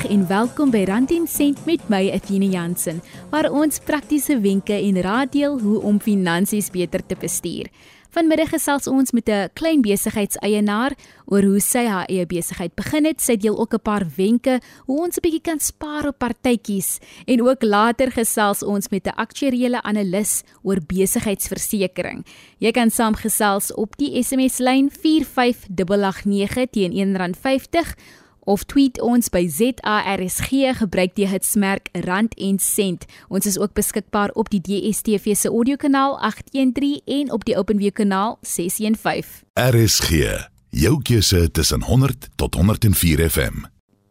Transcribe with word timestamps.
terug 0.00 0.12
en 0.12 0.26
welkom 0.26 0.70
by 0.70 0.84
Rand 0.86 1.10
en 1.12 1.26
Sent 1.28 1.64
met 1.66 1.82
my 1.88 2.10
Athena 2.14 2.46
Jansen, 2.46 3.00
waar 3.30 3.50
ons 3.50 3.80
praktiese 3.84 4.38
wenke 4.40 4.72
en 4.72 5.00
raad 5.02 5.32
deel 5.32 5.58
hoe 5.60 5.80
om 5.82 6.00
finansies 6.00 6.70
beter 6.70 7.02
te 7.06 7.16
bestuur. 7.20 7.68
Vanmiddag 8.10 8.50
gesels 8.50 8.88
ons 8.88 9.12
met 9.12 9.28
'n 9.28 9.48
klein 9.54 9.82
besigheidseienaar 9.82 10.96
oor 11.26 11.42
hoe 11.42 11.60
sy 11.60 11.84
haar 11.86 12.06
eie 12.08 12.26
besigheid 12.26 12.74
begin 12.74 13.04
het. 13.04 13.20
Sy 13.20 13.36
deel 13.36 13.58
ook 13.58 13.74
'n 13.74 13.82
paar 13.82 14.06
wenke 14.16 14.60
hoe 14.86 15.00
ons 15.00 15.16
'n 15.16 15.20
bietjie 15.20 15.42
kan 15.42 15.60
spaar 15.60 16.06
op 16.08 16.18
partytjies 16.18 16.98
en 17.26 17.42
ook 17.42 17.62
later 17.62 18.10
gesels 18.10 18.62
ons 18.62 18.88
met 18.88 19.06
'n 19.06 19.16
aktuariële 19.16 19.82
analis 19.82 20.42
oor 20.62 20.78
besigheidsversekering. 20.86 22.24
Jy 22.58 22.70
kan 22.70 22.90
saamgesels 22.90 23.74
op 23.74 23.96
die 23.96 24.22
SMS 24.22 24.58
lyn 24.58 24.90
45889 24.90 26.70
teen 26.70 26.92
R1.50 26.92 27.96
of 28.50 28.64
tweet 28.66 28.98
ons 29.00 29.30
by 29.30 29.44
ZARSG 29.46 30.74
gebruik 30.80 31.14
die 31.14 31.28
hitsmerk 31.30 31.90
rand 32.06 32.34
en 32.34 32.58
sent. 32.58 33.06
Ons 33.30 33.46
is 33.46 33.58
ook 33.58 33.76
beskikbaar 33.78 34.34
op 34.34 34.50
die 34.50 34.60
DSTV 34.66 35.36
se 35.38 35.52
audiokanaal 35.52 36.18
813 36.18 37.00
en 37.20 37.32
op 37.32 37.46
die 37.46 37.56
OpenView 37.58 37.94
kanaal 37.94 38.38
615. 38.42 39.46
RSG, 39.54 40.10
jou 40.74 40.96
keuse 41.02 41.46
tussen 41.50 41.86
100 41.86 42.30
tot 42.34 42.54
104 42.58 43.30
FM. 43.30 43.66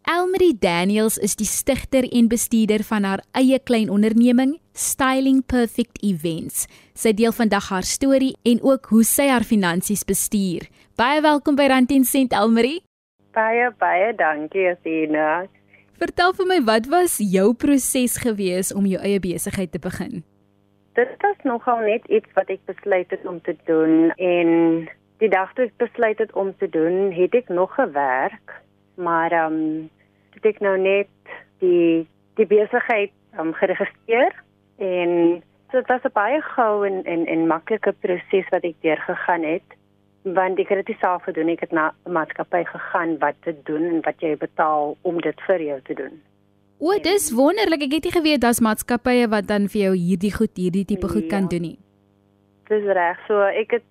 Elmarie 0.09 0.55
Daniels 0.57 1.19
is 1.21 1.35
die 1.37 1.45
stigter 1.45 2.07
en 2.07 2.31
bestuurder 2.31 2.81
van 2.87 3.05
haar 3.05 3.21
eie 3.37 3.59
klein 3.61 3.91
onderneming, 3.93 4.55
Styling 4.73 5.43
Perfect 5.45 5.99
Events. 6.01 6.65
Sy 6.97 7.13
deel 7.13 7.35
vandag 7.35 7.69
haar 7.69 7.85
storie 7.85 8.33
en 8.47 8.63
ook 8.65 8.89
hoe 8.89 9.03
sy 9.05 9.27
haar 9.29 9.45
finansies 9.45 10.07
bestuur. 10.07 10.65
Baie 10.97 11.21
welkom 11.21 11.59
by 11.59 11.69
Rand 11.69 11.91
en 11.93 12.07
Sent 12.07 12.33
Elmarie. 12.33 12.79
Baie 13.33 13.69
baie 13.77 14.13
dankie 14.17 14.69
Athena. 14.71 15.45
Vertel 15.99 16.33
vir 16.33 16.47
my 16.49 16.59
wat 16.65 16.87
was 16.89 17.17
jou 17.19 17.53
proses 17.53 18.17
gewees 18.23 18.71
om 18.73 18.87
jou 18.89 19.01
eie 19.03 19.19
besigheid 19.19 19.71
te 19.71 19.81
begin? 19.83 20.23
Dit 20.97 21.11
was 21.21 21.35
nogal 21.43 21.83
net 21.85 22.07
iets 22.07 22.31
wat 22.35 22.49
ek 22.49 22.63
besluit 22.65 23.11
het 23.11 23.25
om 23.27 23.41
te 23.43 23.55
doen 23.67 24.09
en 24.15 24.49
die 25.19 25.29
dag 25.29 25.51
toe 25.53 25.67
ek 25.67 25.75
besluit 25.77 26.19
het 26.23 26.31
om 26.33 26.53
te 26.57 26.69
doen, 26.71 27.11
het 27.11 27.35
ek 27.35 27.51
nog 27.51 27.75
gewerk, 27.75 28.55
maar 28.95 29.31
ehm 29.31 29.59
um, 29.59 29.89
het 30.35 30.45
ek 30.55 30.61
nou 30.63 30.77
net 30.79 31.11
die 31.59 32.07
die 32.39 32.47
besigheid 32.47 33.11
um, 33.37 33.53
geregistreer 33.53 34.33
en 34.79 35.43
so 35.69 35.77
dit 35.77 35.91
was 35.91 36.07
'n 36.07 36.15
baie 36.15 36.41
gou 36.41 36.87
en 36.87 37.03
en 37.03 37.25
en 37.25 37.47
maklike 37.47 37.93
proses 37.99 38.47
wat 38.49 38.63
ek 38.63 38.79
deurgegaan 38.81 39.43
het 39.43 39.78
want 40.33 40.59
ek 40.59 40.69
het 40.69 40.85
dit 40.85 40.99
self 40.99 41.23
gedoen 41.23 41.49
ek 41.49 41.59
het 41.65 41.71
na 41.71 41.91
'n 42.05 42.11
maatskappy 42.11 42.63
gegaan 42.65 43.17
wat 43.19 43.35
te 43.41 43.55
doen 43.63 43.85
en 43.85 44.01
wat 44.01 44.21
jy 44.21 44.35
betaal 44.37 44.97
om 45.01 45.21
dit 45.21 45.41
vir 45.47 45.61
jou 45.61 45.79
te 45.81 45.93
doen. 45.93 46.21
O, 46.79 46.95
dis 47.03 47.31
wonderlik. 47.31 47.81
Ek 47.83 47.91
het 47.91 48.03
nie 48.03 48.11
geweet 48.11 48.41
daar's 48.41 48.59
maatskappye 48.59 49.27
wat 49.27 49.47
dan 49.47 49.67
vir 49.67 49.81
jou 49.81 49.95
hierdie 49.95 50.31
goed, 50.31 50.55
hierdie 50.55 50.85
tipe 50.85 51.07
goed 51.07 51.27
kan 51.27 51.41
ja. 51.41 51.47
doen 51.47 51.61
nie. 51.61 51.79
Dis 52.69 52.83
reg. 52.83 53.19
So 53.27 53.41
ek 53.41 53.71
het 53.71 53.83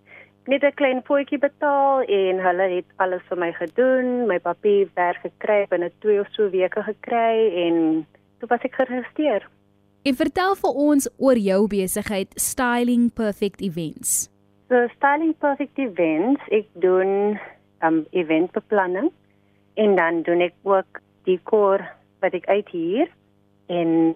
net 0.49 0.63
'n 0.65 0.75
klein 0.75 1.03
voetjie 1.05 1.39
betaal 1.39 2.01
en 2.03 2.41
hulle 2.41 2.67
het 2.77 2.89
alles 2.97 3.23
vir 3.29 3.39
my 3.39 3.53
gedoen, 3.53 4.27
my 4.27 4.39
papierwerk 4.39 5.21
gekry 5.21 5.67
binne 5.69 5.91
2 6.01 6.21
of 6.21 6.29
so 6.33 6.51
weke 6.51 6.83
gekry 6.83 7.53
en 7.67 8.07
toe 8.39 8.49
was 8.49 8.65
ek 8.65 8.75
geregistreer. 8.75 9.49
En 10.03 10.15
vertel 10.15 10.55
vir 10.55 10.71
ons 10.71 11.09
oor 11.19 11.37
jou 11.37 11.67
besigheid 11.67 12.33
Styling 12.41 13.13
Perfect 13.13 13.61
Events. 13.61 14.31
So 14.69 14.77
styling 14.99 15.33
perfect 15.41 15.79
events, 15.81 16.45
ek 16.53 16.67
doen 16.77 17.39
um 17.81 18.03
eventbeplanning 18.13 19.07
en 19.81 19.95
dan 19.97 20.19
doen 20.27 20.43
ek 20.45 20.53
ook 20.69 20.99
dekor 21.25 21.81
wat 22.21 22.35
ek 22.37 22.45
uit 22.53 22.69
hier 22.75 23.07
en 23.73 24.13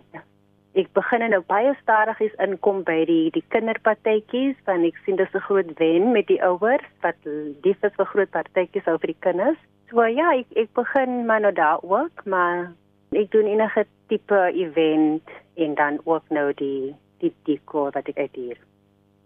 ek 0.77 0.91
begin 0.99 1.25
nou 1.33 1.41
baie 1.49 1.73
stadigies 1.79 2.35
inkom 2.45 2.83
by 2.85 2.99
die 3.09 3.31
die 3.33 3.45
kinderpartytjies 3.55 4.59
want 4.67 4.85
ek 4.91 4.99
sien 5.07 5.17
dis 5.17 5.33
'n 5.33 5.45
groot 5.47 5.71
wen 5.81 6.13
met 6.13 6.29
die 6.29 6.41
ouers 6.45 6.85
wat 7.07 7.17
lief 7.65 7.81
is 7.89 7.97
vir 7.97 8.11
groot 8.13 8.33
partytjies 8.37 8.91
oor 8.93 9.01
die 9.01 9.17
kinders. 9.25 9.57
So 9.89 10.05
ja, 10.05 10.35
ek 10.37 10.53
ek 10.53 10.69
begin 10.77 11.25
maar 11.25 11.41
nou 11.41 11.55
daar 11.57 11.81
ook, 11.81 12.27
maar 12.29 12.77
ek 13.17 13.33
doen 13.33 13.49
enige 13.49 13.87
tipe 14.13 14.53
event 14.53 15.25
en 15.57 15.75
dan 15.81 15.97
ook 16.05 16.29
nou 16.29 16.53
die 16.53 16.93
die 17.25 17.33
dekor 17.49 17.89
wat 17.97 18.13
ek 18.13 18.21
uit 18.21 18.37
hier. 18.37 18.61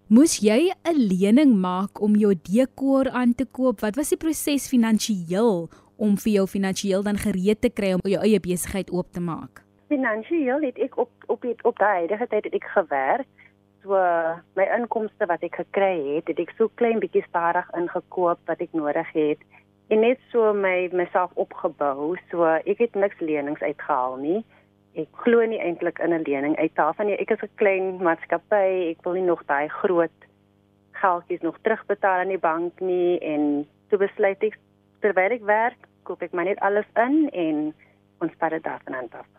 Moes 0.06 0.38
jy 0.38 0.70
'n 0.70 0.98
lening 1.10 1.56
maak 1.58 1.98
om 2.00 2.14
jou 2.14 2.30
dekor 2.30 3.10
aan 3.10 3.34
te 3.34 3.44
koop? 3.44 3.80
Wat 3.80 3.96
was 3.96 4.10
die 4.14 4.16
proses 4.16 4.68
finansiëel 4.70 5.66
om 5.98 6.14
vir 6.16 6.32
jou 6.32 6.46
finansiëel 6.46 7.02
dan 7.02 7.18
gereed 7.18 7.60
te 7.60 7.70
kry 7.70 7.90
om 7.92 8.00
jou 8.06 8.22
eie 8.22 8.38
besigheid 8.38 8.90
oop 8.90 9.10
te 9.10 9.20
maak? 9.20 9.64
Finansiëel 9.88 10.62
het 10.62 10.78
ek 10.78 10.94
op 10.96 11.10
op 11.26 11.42
het, 11.42 11.58
op 11.64 11.78
daai 11.78 12.06
huidige 12.06 12.26
tyd 12.26 12.44
het 12.44 12.54
ek 12.54 12.68
gewerk. 12.76 13.26
So 13.82 13.98
my 14.54 14.66
inkomste 14.78 15.26
wat 15.26 15.42
ek 15.42 15.58
gekry 15.58 15.98
het, 16.14 16.28
het 16.28 16.38
ek 16.38 16.54
so 16.54 16.70
klein 16.78 17.02
bietjie 17.02 17.26
stadig 17.26 17.66
ingekoop 17.74 18.38
wat 18.46 18.60
ek 18.60 18.70
nodig 18.72 19.10
het 19.12 19.42
en 19.90 20.00
net 20.00 20.22
so 20.30 20.54
my 20.54 20.88
myself 20.92 21.34
opgebou. 21.34 22.14
So 22.30 22.46
ek 22.46 22.78
het 22.78 22.94
niks 22.94 23.18
lenings 23.18 23.60
uitgehaal 23.60 24.16
nie 24.22 24.44
ek 24.96 25.08
glo 25.24 25.44
nie 25.44 25.60
eintlik 25.60 25.98
in 25.98 26.14
'n 26.14 26.24
lening 26.26 26.56
uit 26.56 26.74
daarvan 26.74 27.06
nie. 27.06 27.16
Ek 27.20 27.30
is 27.30 27.42
'n 27.42 27.56
klein 27.56 28.02
maatskappy. 28.02 28.90
Ek 28.90 29.04
wil 29.04 29.12
nie 29.12 29.28
nog 29.28 29.44
daai 29.46 29.68
groot 29.68 30.18
geldjies 30.92 31.40
nog 31.40 31.58
terugbetaal 31.62 32.18
aan 32.18 32.34
die 32.34 32.38
bank 32.38 32.80
nie 32.80 33.18
en 33.20 33.68
toe 33.88 33.98
besluit 33.98 34.42
ek 34.42 34.58
terwyl 35.00 35.30
ek 35.30 35.44
werk, 35.44 35.80
koop 36.02 36.22
ek 36.22 36.32
maar 36.32 36.44
net 36.44 36.60
alles 36.60 36.88
in 36.94 37.28
en 37.32 37.74
ons 38.20 38.32
spaar 38.32 38.50
dit 38.50 38.66
aan 38.66 39.10
af. 39.12 39.35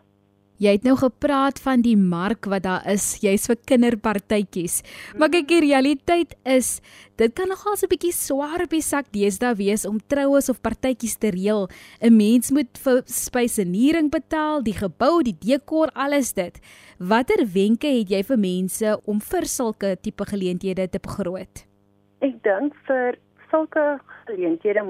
Jy 0.58 0.72
het 0.74 0.82
nou 0.82 0.96
gepraat 0.98 1.60
van 1.62 1.84
die 1.86 1.94
mark 1.96 2.48
wat 2.50 2.64
daar 2.64 2.86
is, 2.90 3.20
jy's 3.22 3.46
vir 3.46 3.60
kinderpartytjies. 3.70 4.80
Maar 5.14 5.30
kyk, 5.30 5.46
die 5.52 5.60
realiteit 5.68 6.34
is, 6.42 6.80
dit 7.14 7.30
kan 7.34 7.46
nogal 7.46 7.76
so 7.76 7.86
'n 7.86 7.92
bietjie 7.94 8.12
swaar 8.12 8.64
op 8.66 8.70
die 8.70 8.82
sak 8.82 9.06
deesdae 9.14 9.54
wees 9.54 9.86
om 9.86 10.00
troues 10.08 10.48
of 10.48 10.60
partytjies 10.60 11.16
te 11.16 11.30
reël. 11.30 11.68
'n 12.02 12.16
Mens 12.16 12.50
moet 12.50 12.76
vir 12.78 13.02
spysenering 13.06 14.10
betaal, 14.10 14.62
die 14.62 14.74
gebou, 14.74 15.22
die 15.22 15.36
dekor, 15.38 15.90
alles 15.94 16.32
dit. 16.32 16.58
Watter 16.98 17.46
wenke 17.46 17.86
het 17.86 18.10
jy 18.10 18.22
vir 18.24 18.38
mense 18.38 19.00
om 19.06 19.20
vir 19.20 19.46
sulke 19.46 19.96
tipe 20.02 20.24
geleenthede 20.24 20.88
te 20.90 20.98
begroot? 20.98 21.64
Ek 22.20 22.42
dink 22.42 22.74
vir 22.86 23.14
sulke 23.50 23.98
geleenthede 24.26 24.84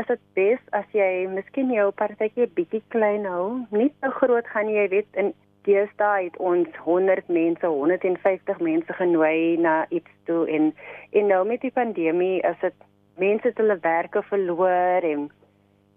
is 0.00 0.06
dit 0.06 0.20
bes 0.38 0.60
as 0.78 0.86
jy 0.94 1.26
miskien 1.32 1.72
jou 1.74 1.90
partytjie 1.98 2.46
bietjie 2.56 2.82
klein 2.94 3.26
hou, 3.26 3.64
nie 3.70 3.90
te 4.00 4.10
groot 4.20 4.46
gaan 4.54 4.70
jy 4.70 4.86
weet 4.94 5.20
in 5.22 5.32
deesdae 5.68 6.28
het 6.28 6.36
ons 6.40 6.68
100 6.84 7.28
mense, 7.28 7.66
150 7.66 8.60
mense 8.64 8.92
genooi 9.00 9.58
na 9.60 9.80
iets 9.90 10.12
toe 10.30 10.46
en 10.48 10.70
en 11.12 11.26
nou 11.32 11.42
met 11.48 11.64
die 11.64 11.74
pandemie 11.74 12.38
is 12.46 12.60
dit 12.62 12.86
mense 13.18 13.48
het 13.48 13.58
hulle 13.58 13.78
werke 13.82 14.22
verloor 14.30 15.06
en 15.12 15.28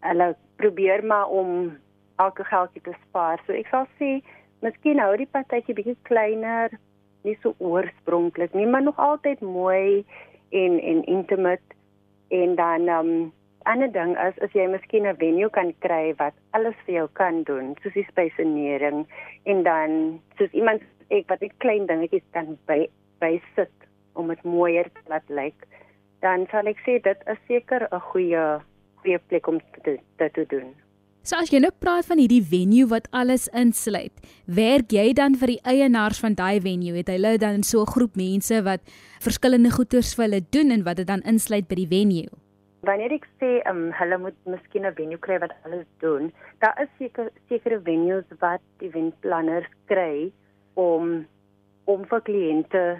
hulle 0.08 0.30
probeer 0.62 1.06
maar 1.06 1.30
om 1.30 1.78
elke 2.22 2.44
geldjie 2.44 2.82
te 2.86 2.94
spaar. 3.08 3.42
So 3.46 3.54
ek 3.54 3.70
sal 3.72 3.88
sê 4.00 4.20
miskien 4.66 5.02
hou 5.02 5.14
die 5.18 5.30
partytjie 5.30 5.78
bietjie 5.78 5.98
kleiner, 6.10 6.74
nie 7.26 7.38
so 7.42 7.54
oorspronklik 7.58 8.54
nie, 8.58 8.66
maar 8.66 8.84
nog 8.86 9.00
altyd 9.00 9.42
mooi 9.46 10.04
en 10.50 10.80
en 10.80 11.04
intimate 11.06 11.78
en 12.32 12.56
dan 12.56 12.88
ehm 12.88 13.12
um, 13.12 13.32
ander 13.64 13.92
ding 13.92 14.16
is 14.18 14.40
as 14.46 14.54
jy 14.58 14.66
miskien 14.68 15.06
'n 15.08 15.20
venue 15.22 15.50
kan 15.50 15.74
kry 15.86 16.14
wat 16.18 16.34
alles 16.58 16.78
vir 16.86 16.96
jou 16.96 17.08
kan 17.20 17.44
doen, 17.44 17.76
soos 17.82 17.94
die 17.94 18.08
spysenering 18.10 19.06
en 19.44 19.64
dan 19.64 20.20
soos 20.38 20.52
iemand 20.52 20.82
ek 21.10 21.30
wat 21.30 21.44
ek 21.44 21.60
klein 21.60 21.86
dingetjies 21.88 22.26
kan 22.32 22.58
by 22.68 22.88
by 23.20 23.42
sit 23.56 23.74
om 24.16 24.28
dit 24.28 24.44
mooier 24.44 24.90
te 24.90 25.02
laat 25.08 25.30
lyk, 25.30 25.68
dan 26.22 26.48
sal 26.52 26.68
ek 26.68 26.80
sê 26.86 26.98
dit 27.02 27.20
is 27.34 27.42
seker 27.48 27.88
'n 27.92 28.00
goeie 28.12 28.62
goeie 29.02 29.20
plek 29.28 29.48
om 29.48 29.60
dit 29.84 30.00
te, 30.18 30.30
te 30.30 30.46
doen. 30.46 30.74
So 31.22 31.38
as 31.38 31.52
jy 31.54 31.60
nou 31.62 31.70
praat 31.78 32.08
van 32.10 32.18
hierdie 32.18 32.42
venue 32.42 32.88
wat 32.90 33.06
alles 33.14 33.44
insluit, 33.54 34.14
werk 34.50 34.90
jy 34.90 35.12
dan 35.14 35.36
vir 35.38 35.52
die 35.52 35.60
eienaars 35.70 36.18
van 36.24 36.34
daai 36.34 36.58
venue? 36.66 36.96
Het 36.98 37.12
hulle 37.14 37.36
dan 37.38 37.62
so 37.62 37.84
'n 37.86 37.94
groep 37.94 38.16
mense 38.18 38.58
wat 38.66 38.82
verskillende 39.22 39.70
goederes 39.70 40.16
vir 40.18 40.26
hulle 40.26 40.42
doen 40.50 40.72
en 40.72 40.84
wat 40.84 40.98
dit 40.98 41.06
dan 41.06 41.22
insluit 41.22 41.68
by 41.70 41.76
die 41.76 41.92
venue? 41.94 42.26
Wanneer 42.82 43.14
ek 43.14 43.28
sê 43.38 43.62
um, 43.70 43.92
hulle 43.94 44.18
moet 44.18 44.38
miskien 44.46 44.86
'n 44.86 44.96
venue 44.98 45.20
kry 45.20 45.38
wat 45.38 45.54
alles 45.66 45.86
doen, 46.00 46.34
daar 46.60 46.74
is 46.82 46.90
seker 46.98 47.30
sekere 47.50 47.80
venues 47.80 48.26
wat 48.40 48.62
die 48.80 48.90
windplanners 48.90 49.70
kry 49.86 50.32
om 50.74 51.28
om 51.86 52.02
vir 52.06 52.22
kliënte 52.22 52.98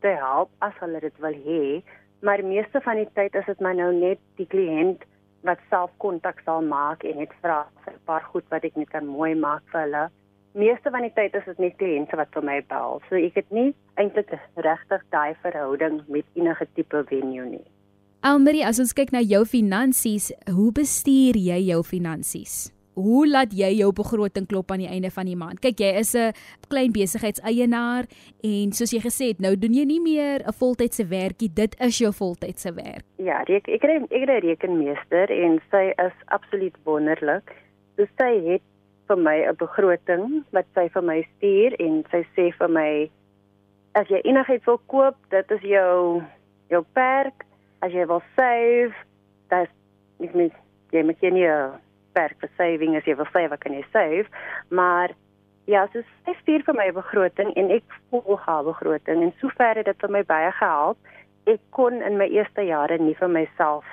te 0.00 0.08
help 0.08 0.50
as 0.58 0.74
hulle 0.80 1.00
dit 1.00 1.16
wil 1.20 1.36
hê, 1.46 1.82
maar 2.22 2.42
meeste 2.42 2.80
van 2.80 2.96
die 2.96 3.10
tyd 3.14 3.34
is 3.34 3.46
dit 3.46 3.60
maar 3.60 3.74
nou 3.74 3.92
net 3.94 4.18
die 4.36 4.46
kliënt 4.46 5.06
wat 5.46 5.60
self 5.70 5.90
kontak 5.98 6.40
sal 6.44 6.62
maak 6.62 7.04
en 7.04 7.18
net 7.18 7.32
vra 7.42 7.64
vir 7.84 7.94
'n 7.94 8.04
paar 8.06 8.24
goed 8.32 8.44
wat 8.50 8.64
ek 8.64 8.76
net 8.76 8.90
kan 8.90 9.06
mooi 9.06 9.34
maak 9.34 9.62
vir 9.72 9.80
hulle. 9.80 10.10
Meeste 10.54 10.90
van 10.90 11.02
die 11.02 11.14
tyd 11.14 11.34
is 11.34 11.44
dit 11.44 11.58
net 11.58 11.76
kliënte 11.78 12.16
wat 12.16 12.28
vir 12.34 12.42
my 12.42 12.60
bel. 12.68 13.00
So 13.08 13.14
ek 13.14 13.34
het 13.34 13.50
nie 13.50 13.74
eintlik 13.96 14.30
regtig 14.56 15.02
daai 15.10 15.34
verhouding 15.42 16.02
met 16.08 16.24
enige 16.34 16.66
tipe 16.74 17.04
venue 17.04 17.46
nie. 17.46 17.66
Elmarie, 18.22 18.66
as 18.66 18.78
ons 18.78 18.92
kyk 18.92 19.12
na 19.12 19.20
jou 19.20 19.44
finansies, 19.44 20.32
hoe 20.44 20.72
bestuur 20.72 21.36
jy 21.36 21.60
jou 21.70 21.82
finansies? 21.82 22.72
Hoe 23.00 23.26
laat 23.28 23.52
jy 23.56 23.70
jou 23.80 23.90
begroting 23.96 24.46
klop 24.50 24.70
aan 24.70 24.84
die 24.84 24.90
einde 24.90 25.10
van 25.10 25.28
die 25.28 25.36
maand? 25.36 25.60
Kyk, 25.64 25.80
jy 25.80 25.92
is 26.00 26.14
'n 26.14 26.32
klein 26.68 26.92
besigheidseienaar 26.92 28.04
en 28.42 28.72
soos 28.72 28.92
jy 28.92 29.00
gesê 29.00 29.28
het, 29.32 29.40
nou 29.40 29.56
doen 29.56 29.74
jy 29.74 29.84
nie 29.84 30.00
meer 30.00 30.42
'n 30.46 30.52
voltydse 30.52 31.06
werkie, 31.08 31.48
dit 31.48 31.74
is 31.80 31.98
jou 31.98 32.12
voltydse 32.12 32.72
werk. 32.74 33.04
Ja, 33.18 33.40
ek 33.40 33.68
ek 33.68 33.82
het 33.82 34.02
ek 34.10 34.20
het 34.20 34.30
'n 34.30 34.46
rekenmeester 34.46 35.30
en 35.30 35.60
sy 35.70 35.92
is 35.98 36.16
absoluut 36.26 36.76
wonderlik. 36.84 37.50
So 37.96 38.06
sy 38.18 38.32
het 38.46 38.62
vir 39.08 39.16
my 39.16 39.38
'n 39.48 39.56
begroting 39.56 40.44
wat 40.52 40.66
sy 40.74 40.88
vir 40.88 41.02
my 41.02 41.26
stuur 41.36 41.74
en 41.80 42.04
sy 42.10 42.22
sê 42.36 42.52
vir 42.58 42.68
my 42.68 43.10
as 43.94 44.08
jy 44.08 44.20
enigiets 44.24 44.66
wil 44.66 44.80
koop, 44.86 45.16
dit 45.30 45.50
is 45.50 45.62
jou 45.62 46.22
jou 46.70 46.84
perk. 46.94 47.44
As 47.82 47.92
jy 47.92 48.06
wil 48.06 48.22
save, 48.36 48.94
dis 49.50 49.70
ek 50.20 50.34
meen 50.34 50.52
jy 50.92 51.02
moet 51.02 51.20
jy 51.20 51.30
nie 51.30 51.48
perk 52.12 52.36
vir 52.40 52.50
saving 52.56 52.96
as 52.96 53.04
jy 53.04 53.16
wil 53.16 53.28
save, 53.32 53.56
kan 53.58 53.72
jy 53.72 53.84
save, 53.92 54.28
maar 54.70 55.14
ja, 55.70 55.86
so 55.92 56.02
sy 56.26 56.34
stuur 56.40 56.64
vir 56.66 56.74
my 56.74 56.86
'n 56.88 56.98
begroting 56.98 57.52
en 57.56 57.70
ek 57.70 57.84
volg 58.10 58.40
haar 58.46 58.64
begroting 58.64 59.22
en 59.22 59.32
sover 59.40 59.76
het 59.76 59.86
dit 59.86 60.00
vir 60.00 60.10
my 60.10 60.22
baie 60.22 60.52
gehelp. 60.52 60.98
Ek 61.46 61.60
kon 61.70 62.02
in 62.02 62.18
my 62.18 62.26
eerste 62.26 62.62
jare 62.62 62.98
nie 62.98 63.14
vir 63.14 63.28
myself 63.28 63.84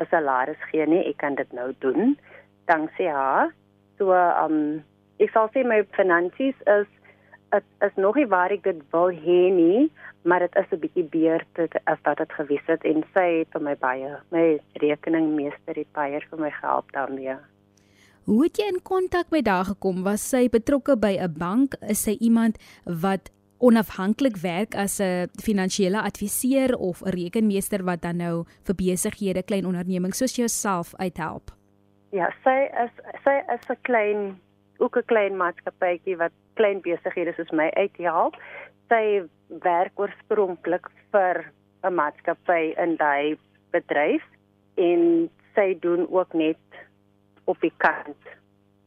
'n 0.00 0.06
salaris 0.10 0.62
gee 0.70 0.86
nie. 0.86 1.08
Ek 1.08 1.18
kan 1.18 1.34
dit 1.34 1.52
nou 1.52 1.72
doen 1.80 2.16
danksy 2.66 3.08
haar. 3.08 3.52
So, 3.98 4.12
um 4.12 4.84
ek 5.18 5.30
sal 5.30 5.48
sê 5.48 5.64
my 5.64 5.82
finansies 5.96 6.58
is 6.66 6.86
dit 7.50 7.64
is 7.80 7.94
nog 7.96 8.16
nie 8.16 8.26
waar 8.26 8.52
ek 8.52 8.62
dit 8.62 8.80
wil 8.92 9.10
hê 9.10 9.50
nie, 9.50 9.90
maar 10.24 10.40
dit 10.40 10.56
is 10.56 10.72
'n 10.72 10.80
bietjie 10.84 11.08
beter 11.10 11.68
as 11.86 11.98
wat 12.04 12.18
dit 12.18 12.32
gewes 12.32 12.66
het 12.66 12.84
en 12.84 13.04
sy 13.14 13.38
het 13.38 13.48
vir 13.52 13.62
my 13.62 13.74
baie 13.74 14.10
my 14.30 14.58
rekeningmeester 14.82 15.74
het 15.74 15.92
baie 15.92 16.20
vir 16.30 16.38
my 16.38 16.50
gehelp 16.50 16.92
daarmee. 16.92 17.36
Hoe 18.26 18.42
het 18.42 18.58
jy 18.58 18.64
in 18.66 18.80
kontak 18.82 19.28
met 19.30 19.46
haar 19.46 19.68
gekom? 19.68 20.00
Was 20.02 20.24
sy 20.32 20.48
betrokke 20.50 20.96
by 20.98 21.14
'n 21.14 21.34
bank? 21.38 21.74
Is 21.88 22.02
sy 22.02 22.16
iemand 22.18 22.58
wat 22.84 23.30
onafhanklik 23.58 24.36
werk 24.42 24.74
as 24.74 24.98
'n 25.00 25.30
finansiële 25.42 26.00
adviseur 26.02 26.74
of 26.76 27.02
'n 27.02 27.10
rekenmeester 27.10 27.84
wat 27.84 28.02
dan 28.02 28.16
nou 28.16 28.44
vir 28.66 28.74
besighede, 28.74 29.42
klein 29.42 29.66
ondernemings 29.66 30.18
soos 30.18 30.36
jouself 30.36 30.94
uithelp? 30.94 31.54
Ja, 32.10 32.34
sy 32.42 32.68
is 32.84 32.90
sy 33.24 33.36
is 33.54 33.70
'n 33.70 33.78
klein 33.82 34.40
ook 34.78 34.96
'n 34.96 35.06
klein 35.06 35.36
maatskappytjie 35.36 36.16
wat 36.16 36.32
klein 36.54 36.80
besighede 36.80 37.32
soos 37.34 37.50
my 37.50 37.70
uithelp. 37.70 38.34
Sy 38.88 39.22
werk 39.48 39.92
oorspronklik 39.94 40.86
vir 41.12 41.52
'n 41.84 41.94
maatskappy 41.94 42.74
in 42.76 42.96
daai 42.96 43.38
bedryf 43.70 44.22
en 44.74 45.30
sy 45.54 45.78
doen 45.80 46.06
ook 46.10 46.32
net 46.32 46.65
op 47.46 47.60
die 47.62 47.72
kant 47.82 48.30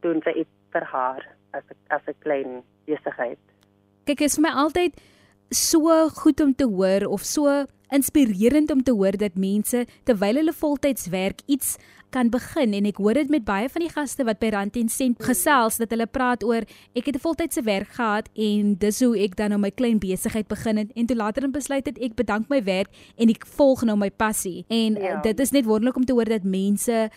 doen 0.04 0.20
sy 0.24 0.36
iets 0.44 0.56
vir 0.72 0.86
haar 0.92 1.26
as 1.56 1.64
'n 1.70 1.78
as 1.88 2.02
'n 2.06 2.18
klein 2.24 2.62
besigheid. 2.86 3.38
Kyk, 4.04 4.18
dit 4.18 4.30
is 4.30 4.38
my 4.38 4.50
altyd 4.50 4.94
so 5.50 6.08
goed 6.08 6.40
om 6.40 6.54
te 6.54 6.64
hoor 6.64 7.06
of 7.06 7.22
so 7.24 7.66
inspirerend 7.90 8.70
om 8.70 8.82
te 8.82 8.92
hoor 8.92 9.16
dat 9.18 9.34
mense 9.34 9.86
terwyl 10.04 10.34
hulle 10.34 10.52
voltyds 10.52 11.08
werk 11.10 11.42
iets 11.46 11.76
kan 12.10 12.30
begin 12.30 12.74
en 12.74 12.86
ek 12.90 12.98
hoor 13.02 13.18
dit 13.18 13.30
met 13.30 13.44
baie 13.46 13.68
van 13.70 13.84
die 13.84 13.90
gaste 13.90 14.24
wat 14.26 14.40
by 14.42 14.50
Rand 14.54 14.76
en 14.78 14.88
Sent 14.90 15.22
gesels 15.22 15.78
dat 15.82 15.92
hulle 15.94 16.06
praat 16.10 16.44
oor 16.46 16.66
ek 16.94 17.06
het 17.06 17.16
'n 17.16 17.22
voltydse 17.22 17.62
werk 17.62 17.90
gehad 17.98 18.28
en 18.34 18.74
dis 18.78 19.00
hoe 19.00 19.18
ek 19.18 19.36
dan 19.36 19.50
nou 19.50 19.60
my 19.60 19.70
klein 19.70 19.98
besigheid 19.98 20.48
begin 20.48 20.76
het 20.76 20.90
en 20.94 21.06
toe 21.06 21.16
later 21.16 21.44
in 21.44 21.52
besluit 21.52 21.86
het 21.86 21.98
ek 21.98 22.14
bedank 22.14 22.48
my 22.48 22.62
werk 22.62 22.90
en 23.16 23.28
ek 23.28 23.46
volg 23.46 23.82
nou 23.82 23.96
my 23.96 24.10
passie 24.10 24.64
en 24.68 24.94
ja. 24.94 25.20
dit 25.20 25.40
is 25.40 25.50
net 25.50 25.64
wonderlik 25.64 25.96
om 25.96 26.04
te 26.04 26.12
hoor 26.12 26.28
dat 26.28 26.44
mense 26.44 27.10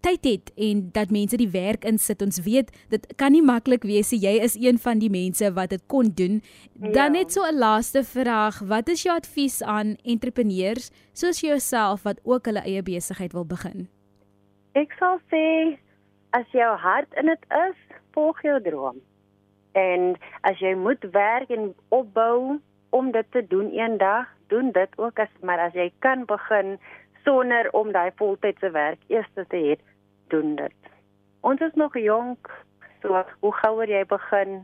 tyd 0.00 0.24
het 0.24 0.52
en 0.56 0.88
dat 0.92 1.10
mense 1.10 1.36
die 1.36 1.50
werk 1.50 1.84
insit. 1.84 2.22
Ons 2.22 2.40
weet 2.44 2.70
dit 2.92 3.06
kan 3.16 3.32
nie 3.32 3.42
maklik 3.42 3.82
wees 3.88 4.12
nie. 4.12 4.20
Jy 4.22 4.34
is 4.44 4.56
een 4.58 4.78
van 4.78 4.98
die 5.02 5.10
mense 5.10 5.52
wat 5.56 5.70
dit 5.70 5.84
kon 5.86 6.12
doen. 6.14 6.40
Ja. 6.80 6.92
Dan 6.92 7.12
net 7.12 7.32
so 7.32 7.42
'n 7.42 7.58
laaste 7.58 8.04
vraag. 8.04 8.58
Wat 8.58 8.88
is 8.88 9.02
jou 9.02 9.16
advies 9.16 9.62
aan 9.62 9.96
entrepreneurs 10.04 10.90
soos 11.12 11.40
jouself 11.40 12.02
wat 12.02 12.20
ook 12.24 12.46
hulle 12.46 12.62
eie 12.64 12.82
besigheid 12.82 13.32
wil 13.32 13.46
begin? 13.46 13.88
Ek 14.72 14.92
sal 14.98 15.18
sê 15.30 15.78
as 16.30 16.46
jou 16.52 16.76
hart 16.76 17.14
in 17.14 17.26
dit 17.26 17.44
is, 17.48 17.76
volg 18.12 18.42
jou 18.42 18.60
droom. 18.62 19.00
En 19.72 20.16
as 20.40 20.58
jy 20.58 20.74
moet 20.74 21.04
werk 21.12 21.50
en 21.50 21.74
opbou 21.88 22.60
om 22.90 23.10
dit 23.12 23.26
te 23.30 23.46
doen 23.48 23.70
eendag, 23.70 24.26
doen 24.48 24.72
dit 24.72 24.88
ook 24.96 25.18
as 25.18 25.32
maar 25.42 25.60
as 25.60 25.74
jy 25.76 25.90
kan 26.04 26.24
begin 26.24 26.78
sonder 27.28 27.68
om 27.76 27.92
daai 27.92 28.10
voltydse 28.16 28.70
werk 28.72 29.00
eers 29.12 29.28
te 29.36 29.44
hê, 29.52 29.76
doen 30.32 30.56
dit. 30.56 30.92
Ons 31.44 31.60
is 31.60 31.74
nog 31.76 31.96
jonk, 32.00 32.48
so 33.02 33.20
hoe 33.44 33.52
gouer 33.60 33.90
jy 33.92 34.00
begin, 34.08 34.62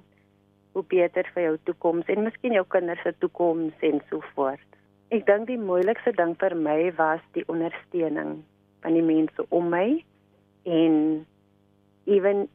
hoe 0.73 0.85
beter 0.89 1.29
vir 1.35 1.45
jou 1.49 1.59
toekoms 1.69 2.09
en 2.09 2.25
miskien 2.25 2.57
jou 2.57 2.65
kinders 2.73 3.03
se 3.05 3.13
toekoms 3.21 3.85
en 3.87 4.01
so 4.09 4.25
voort. 4.33 4.81
Ek 5.15 5.27
dink 5.29 5.47
die 5.53 5.61
moeilikste 5.61 6.15
ding 6.17 6.33
vir 6.41 6.57
my 6.57 6.89
was 6.99 7.23
die 7.37 7.45
ondersteuning 7.53 8.41
van 8.83 8.97
die 8.97 9.05
mense 9.05 9.47
om 9.55 9.69
my 9.71 9.87
en 10.65 10.97
ewen 12.11 12.47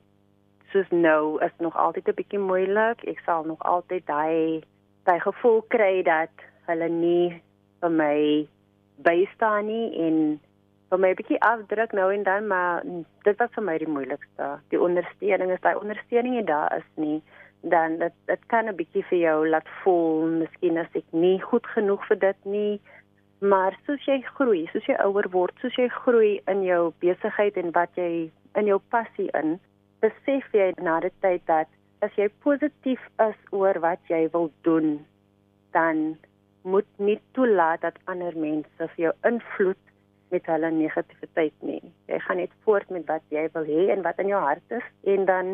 soos 0.73 0.89
nou 0.91 1.37
is 1.45 1.55
nog 1.63 1.77
altyd 1.77 2.09
'n 2.09 2.17
bietjie 2.17 2.41
moeilik. 2.41 3.05
Ek 3.05 3.21
sal 3.25 3.45
nog 3.45 3.61
altyd 3.61 4.05
daai 4.05 4.61
daai 5.05 5.19
gevoel 5.19 5.61
kry 5.69 6.03
dat 6.03 6.33
hulle 6.67 6.89
nie 6.89 7.41
vir 7.81 7.89
my 7.89 8.47
bystaan 9.05 9.67
nie 9.67 9.87
en 10.05 10.39
vir 10.89 10.99
my 10.99 11.09
'n 11.09 11.19
bietjie 11.19 11.41
afdruk 11.45 11.91
nou 11.93 12.07
en 12.13 12.23
dan 12.23 12.47
maar 12.47 12.83
dit 13.23 13.37
was 13.37 13.51
vir 13.55 13.63
my 13.63 13.77
die 13.77 13.93
moeilikste. 13.95 14.47
Die 14.69 14.81
ondersteuning 14.81 15.51
is 15.51 15.61
daai 15.61 15.75
ondersteuning 15.75 16.33
nie 16.35 16.43
daar 16.43 16.77
is 16.77 16.89
nie, 16.95 17.21
dan 17.61 17.97
dit 17.97 18.13
dit 18.25 18.45
kan 18.47 18.67
'n 18.67 18.75
bietjie 18.75 19.03
vir 19.09 19.19
jou 19.19 19.47
laat 19.47 19.69
voel, 19.83 20.25
miskien 20.41 20.77
as 20.77 20.95
ek 20.95 21.05
nie 21.11 21.39
goed 21.39 21.67
genoeg 21.67 22.07
vir 22.07 22.19
dit 22.19 22.45
nie. 22.45 22.81
Maar 23.39 23.77
soos 23.85 24.05
jy 24.05 24.21
groei, 24.21 24.67
soos 24.71 24.85
jy 24.85 24.95
ouer 25.05 25.29
word, 25.31 25.53
soos 25.61 25.75
jy 25.75 25.87
groei 25.87 26.41
in 26.47 26.63
jou 26.63 26.93
besigheid 26.99 27.57
en 27.57 27.71
wat 27.71 27.89
jy 27.95 28.31
in 28.55 28.65
jou 28.65 28.79
passie 28.89 29.29
in, 29.33 29.59
besef 30.01 30.51
jy 30.51 30.73
na 30.81 30.99
die 30.99 31.13
tyd 31.21 31.41
dat 31.45 31.67
as 32.01 32.11
jy 32.15 32.29
positief 32.43 32.99
is 33.19 33.39
oor 33.51 33.79
wat 33.79 33.99
jy 34.07 34.27
wil 34.31 34.51
doen, 34.61 35.05
dan 35.71 36.17
moet 36.61 36.87
nie 36.97 37.19
toelaat 37.37 37.81
dat 37.81 37.99
ander 38.11 38.35
mense 38.37 38.89
vir 38.95 39.05
jou 39.05 39.13
invloed 39.27 39.79
met 40.29 40.45
hulle 40.45 40.71
negativiteit 40.71 41.53
nie. 41.65 41.81
Jy 42.09 42.19
gaan 42.25 42.37
net 42.41 42.53
voort 42.65 42.89
met 42.93 43.07
wat 43.09 43.23
jy 43.33 43.47
wil 43.53 43.65
hê 43.65 43.89
en 43.93 44.03
wat 44.05 44.19
in 44.21 44.31
jou 44.31 44.41
hart 44.41 44.75
is 44.75 44.85
en 45.09 45.25
dan 45.29 45.53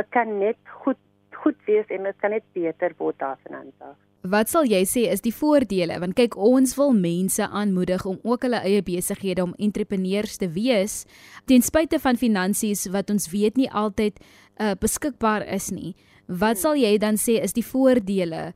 dit 0.00 0.08
kan 0.14 0.38
net 0.38 0.58
goed 0.84 1.00
goed 1.42 1.58
wees 1.66 1.88
en 1.90 2.06
dit 2.06 2.18
kan 2.22 2.30
net 2.30 2.44
beter 2.54 2.92
word 2.98 3.18
daarvan 3.18 3.72
af. 3.80 3.96
Wat 4.22 4.46
sal 4.46 4.68
jy 4.70 4.84
sê 4.86 5.08
is 5.10 5.24
die 5.24 5.34
voordele? 5.34 5.96
Want 5.98 6.14
kyk, 6.14 6.36
ons 6.38 6.76
wil 6.78 6.92
mense 6.94 7.42
aanmoedig 7.42 8.04
om 8.06 8.20
ook 8.22 8.44
hulle 8.46 8.60
eie 8.62 8.82
besighede 8.86 9.42
om 9.42 9.56
entrepreneurs 9.58 10.36
te 10.38 10.46
wees 10.54 11.02
ten 11.50 11.64
spyte 11.66 11.98
van 11.98 12.20
finansies 12.20 12.86
wat 12.94 13.10
ons 13.10 13.26
weet 13.32 13.58
nie 13.58 13.66
altyd 13.66 14.20
uh, 14.22 14.76
beskikbaar 14.78 15.42
is 15.50 15.72
nie. 15.74 15.96
Wat 16.30 16.60
sal 16.62 16.78
jy 16.78 16.94
dan 17.02 17.18
sê 17.18 17.40
is 17.42 17.56
die 17.56 17.66
voordele 17.66 18.52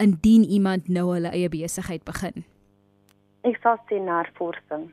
indien 0.00 0.44
iemand 0.44 0.88
nou 0.88 1.12
hulle 1.14 1.32
eie 1.36 1.48
besigheid 1.52 2.04
begin? 2.08 2.44
Ek 3.48 3.56
sal 3.64 3.78
sê 3.88 4.00
navorsing. 4.04 4.90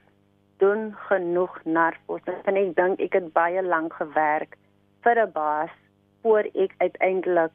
Doen 0.64 0.92
genoeg 1.08 1.60
navorsing. 1.66 2.38
En 2.50 2.60
ek 2.60 2.76
dink 2.76 3.04
ek 3.04 3.18
het 3.20 3.32
baie 3.36 3.64
lank 3.64 3.94
gewerk 4.00 4.58
vir 5.04 5.24
'n 5.24 5.32
baas 5.32 5.74
voor 6.22 6.44
ek 6.54 6.74
uiteindelik 6.78 7.54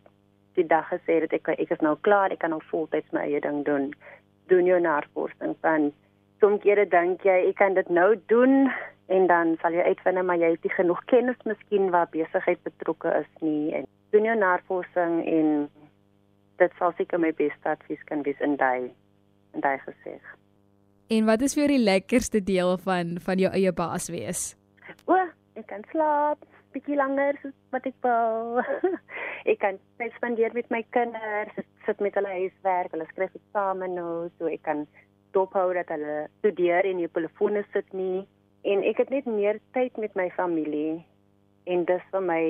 die 0.55 0.67
dag 0.67 0.89
gesê 0.89 1.21
het 1.21 1.33
ek 1.33 1.49
ek 1.49 1.71
is 1.71 1.81
nou 1.81 1.97
klaar, 2.01 2.31
ek 2.33 2.39
kan 2.39 2.51
nou 2.51 2.63
voltyds 2.71 3.13
my 3.13 3.21
eie 3.21 3.41
ding 3.41 3.65
doen. 3.65 3.93
Doen 4.49 4.65
jou 4.65 4.81
navorsing 4.81 5.57
van 5.61 5.93
soms 6.41 6.63
kere 6.63 6.87
dink 6.89 7.23
jy 7.23 7.39
ek 7.49 7.57
kan 7.57 7.75
dit 7.75 7.89
nou 7.89 8.17
doen 8.27 8.71
en 9.07 9.27
dan 9.27 9.57
sal 9.63 9.73
jy 9.77 9.85
uitvind 9.93 10.25
maar 10.27 10.41
jy 10.41 10.51
het 10.55 10.65
nie 10.67 10.75
genoeg 10.75 11.05
kennis 11.13 11.45
miskien 11.45 11.91
waar 11.95 12.09
besigheid 12.11 12.63
betrokke 12.67 13.13
is 13.21 13.31
nie 13.41 13.75
en 13.79 13.87
doen 14.11 14.25
jou 14.25 14.37
navorsing 14.39 15.15
en 15.27 15.49
dit 16.59 16.79
sal 16.79 16.95
seker 16.99 17.21
my 17.21 17.33
beste 17.39 17.69
advies 17.69 18.03
kan 18.09 18.25
wees 18.27 18.41
in 18.41 18.57
daai 18.61 18.91
in 19.53 19.61
daai 19.65 19.79
gesig. 19.85 20.23
En 21.13 21.27
wat 21.29 21.43
is 21.45 21.55
vir 21.55 21.65
jou 21.65 21.71
die 21.75 21.85
lekkerste 21.85 22.41
deel 22.41 22.77
van 22.87 23.19
van 23.21 23.39
jou 23.39 23.53
eie 23.53 23.73
baas 23.73 24.09
wees? 24.13 24.53
O, 25.07 25.17
ek 25.59 25.69
kan 25.69 25.85
slaap 25.93 26.45
bietjie 26.73 26.97
langer 26.97 27.37
soos 27.43 27.57
wat 27.75 27.87
ek 27.89 27.97
wil. 28.07 28.63
ek 29.51 29.59
kan 29.61 29.79
tyd 30.01 30.15
spandeer 30.17 30.55
met 30.57 30.71
my 30.73 30.81
kinders, 30.97 31.65
sit 31.87 32.01
met 32.01 32.17
hulle 32.17 32.33
huiswerk, 32.33 32.95
hulle 32.95 33.09
skryf 33.11 33.35
eksamen 33.37 33.99
nou, 33.99 34.31
so 34.39 34.49
ek 34.49 34.65
kan 34.69 34.87
dophou 35.37 35.73
dat 35.77 35.91
hulle 35.93 36.27
studeer 36.41 36.87
en 36.89 37.01
nie 37.01 37.09
op 37.09 37.19
hulle 37.19 37.33
fone 37.41 37.65
sit 37.73 37.89
nie 37.97 38.25
en 38.69 38.85
ek 38.87 39.01
het 39.03 39.11
net 39.11 39.27
meer 39.27 39.59
tyd 39.77 39.97
met 39.99 40.15
my 40.19 40.29
familie 40.37 41.01
en 41.73 41.87
dis 41.89 42.05
vir 42.13 42.25
my 42.27 42.43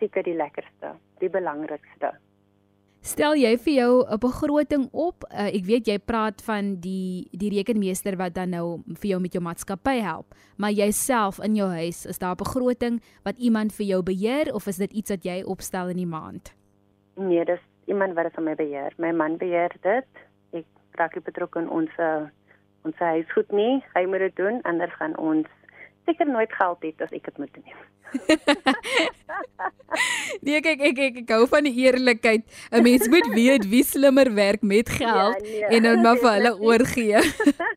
seker 0.00 0.24
die 0.24 0.36
lekkerste, 0.36 0.94
die 1.20 1.30
belangrikste. 1.32 2.12
Stel 3.00 3.32
jy 3.40 3.54
vir 3.56 3.72
jou 3.72 4.04
'n 4.04 4.18
begroting 4.20 4.88
op. 4.92 5.24
Uh, 5.32 5.48
ek 5.48 5.64
weet 5.64 5.86
jy 5.86 5.98
praat 5.98 6.42
van 6.42 6.76
die 6.80 7.28
die 7.32 7.48
rekenmeester 7.48 8.16
wat 8.16 8.34
dan 8.34 8.50
nou 8.50 8.82
vir 9.00 9.10
jou 9.10 9.20
met 9.20 9.32
jou 9.32 9.42
maatskappy 9.42 10.00
help, 10.00 10.34
maar 10.56 10.70
jouself 10.70 11.40
in 11.40 11.54
jou 11.54 11.68
huis, 11.68 12.04
is 12.06 12.18
daar 12.18 12.36
'n 12.36 12.44
begroting 12.44 13.00
wat 13.24 13.38
iemand 13.38 13.72
vir 13.72 13.86
jou 13.86 14.02
beheer 14.02 14.54
of 14.54 14.66
is 14.66 14.76
dit 14.76 14.92
iets 14.92 15.10
wat 15.10 15.24
jy 15.24 15.42
opstel 15.42 15.88
in 15.88 15.96
die 15.96 16.06
maand? 16.06 16.54
Nee, 17.16 17.44
dis 17.44 17.60
iemand 17.86 18.14
wat 18.14 18.24
dit 18.24 18.34
vir 18.34 18.44
my 18.44 18.54
beheer. 18.54 18.92
My 18.98 19.12
man 19.12 19.36
beheer 19.36 19.72
dit. 19.80 20.06
Ek 20.52 20.66
raak 20.92 21.24
betrokke 21.24 21.58
in 21.58 21.68
ons 21.68 21.90
ons 22.84 22.96
huisgoed 22.96 23.52
nie. 23.52 23.82
Hy 23.94 24.06
moet 24.06 24.18
dit 24.18 24.36
doen 24.36 24.62
anders 24.62 24.92
gaan 24.92 25.16
ons 25.16 25.46
seker 26.10 26.28
nooit 26.28 26.52
geld 26.58 26.86
hê 26.86 26.92
as 27.06 27.16
ek 27.16 27.30
dit 27.30 27.38
moet 27.38 27.56
doen. 27.56 27.80
nee, 30.44 30.60
kyk 30.62 30.80
ek, 30.90 30.98
ek 30.98 31.16
ek 31.22 31.30
hou 31.34 31.46
van 31.50 31.64
die 31.66 31.74
eerlikheid. 31.84 32.42
'n 32.70 32.82
Mens 32.82 33.08
moet 33.10 33.28
weet 33.34 33.66
wie 33.70 33.84
slimmer 33.86 34.30
werk 34.34 34.62
met 34.66 34.88
ja, 34.90 34.94
geld 34.98 35.46
ja, 35.46 35.46
nee. 35.46 35.64
en 35.78 35.82
dan 35.86 36.02
maar 36.02 36.18
vir 36.18 36.32
hulle 36.38 36.52
oorgee. 36.58 37.22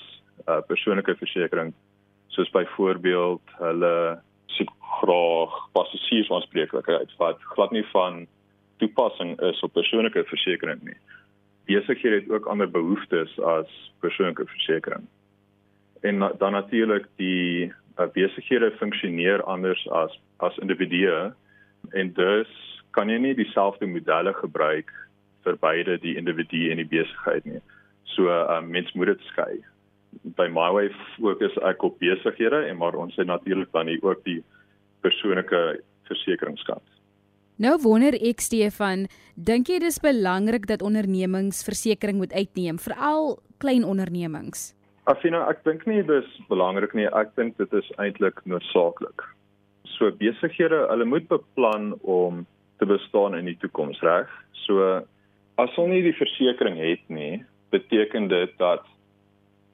'n 0.48 0.52
uh, 0.52 0.62
persoonlike 0.68 1.16
versekering 1.16 1.74
soos 2.28 2.52
byvoorbeeld 2.52 3.46
hulle 3.60 4.20
soek 4.46 4.72
graag 5.00 5.54
passasiersaanspreeklikheid 5.72 7.16
wat 7.18 7.38
glad 7.56 7.72
nie 7.72 7.86
van 7.94 8.28
toepassing 8.78 9.40
is 9.42 9.64
op 9.64 9.74
persoonlike 9.74 10.24
versekering 10.24 10.84
nie 10.84 11.00
besighede 11.70 12.22
het 12.22 12.30
ook 12.30 12.50
ander 12.50 12.70
behoeftes 12.70 13.40
as 13.40 13.70
persoonlike 14.04 14.46
versekerings. 14.46 15.08
En 16.02 16.18
na, 16.18 16.32
dan 16.38 16.52
natuurlik 16.52 17.06
die 17.16 17.74
uh, 18.00 18.08
besighede 18.14 18.72
funksioneer 18.80 19.44
anders 19.44 19.88
as 19.90 20.20
as 20.38 20.58
individue 20.58 21.34
en 21.92 22.14
dus 22.14 22.52
kan 22.96 23.10
jy 23.10 23.18
nie 23.20 23.36
dieselfde 23.36 23.88
modelle 23.88 24.34
gebruik 24.34 24.92
vir 25.44 25.58
beide 25.60 25.98
die 26.04 26.16
individu 26.20 26.70
en 26.72 26.80
die 26.82 26.88
besigheid 26.88 27.46
nie. 27.46 27.62
So 28.16 28.32
uh, 28.32 28.62
mens 28.64 28.92
moet 28.94 29.14
dit 29.14 29.28
skei. 29.32 29.60
By 30.40 30.48
MyWay 30.52 30.90
fokus 31.18 31.58
ek 31.70 31.84
op 31.86 32.00
besighede 32.00 32.64
en 32.70 32.80
maar 32.80 32.98
ons 32.98 33.16
het 33.20 33.28
natuurlik 33.28 33.72
dan 33.76 33.92
ook 34.02 34.24
die 34.24 34.42
persoonlike 35.04 35.82
versekeringskant. 36.10 36.99
Nou 37.60 37.74
wonder 37.84 38.16
ek 38.16 38.40
Stefan, 38.40 39.02
dink 39.36 39.68
jy 39.68 39.82
dis 39.84 39.98
belangrik 40.00 40.64
dat 40.70 40.80
ondernemings 40.80 41.58
versekerings 41.68 42.22
moet 42.22 42.32
uitneem, 42.32 42.78
veral 42.80 43.34
klein 43.60 43.84
ondernemings? 43.84 44.70
Afina, 45.12 45.42
ek 45.52 45.66
dink 45.68 45.84
nie 45.84 46.00
dis 46.08 46.30
belangrik 46.48 46.96
nie, 46.96 47.10
ek 47.20 47.34
dink 47.36 47.60
dit 47.60 47.76
is 47.76 47.90
eintlik 48.00 48.40
noodsaaklik. 48.48 49.26
So 49.98 50.08
besighede, 50.22 50.86
hulle 50.88 51.10
moet 51.12 51.28
beplan 51.28 51.92
om 52.00 52.46
te 52.80 52.88
bestaan 52.88 53.36
in 53.36 53.52
die 53.52 53.58
toekoms, 53.60 54.00
reg? 54.08 54.32
So 54.64 55.04
as 55.60 55.76
hulle 55.76 55.98
nie 55.98 56.08
die 56.08 56.16
versekerings 56.16 56.80
het 56.80 57.06
nie, 57.12 57.44
beteken 57.76 58.32
dit 58.32 58.56
dat 58.64 58.88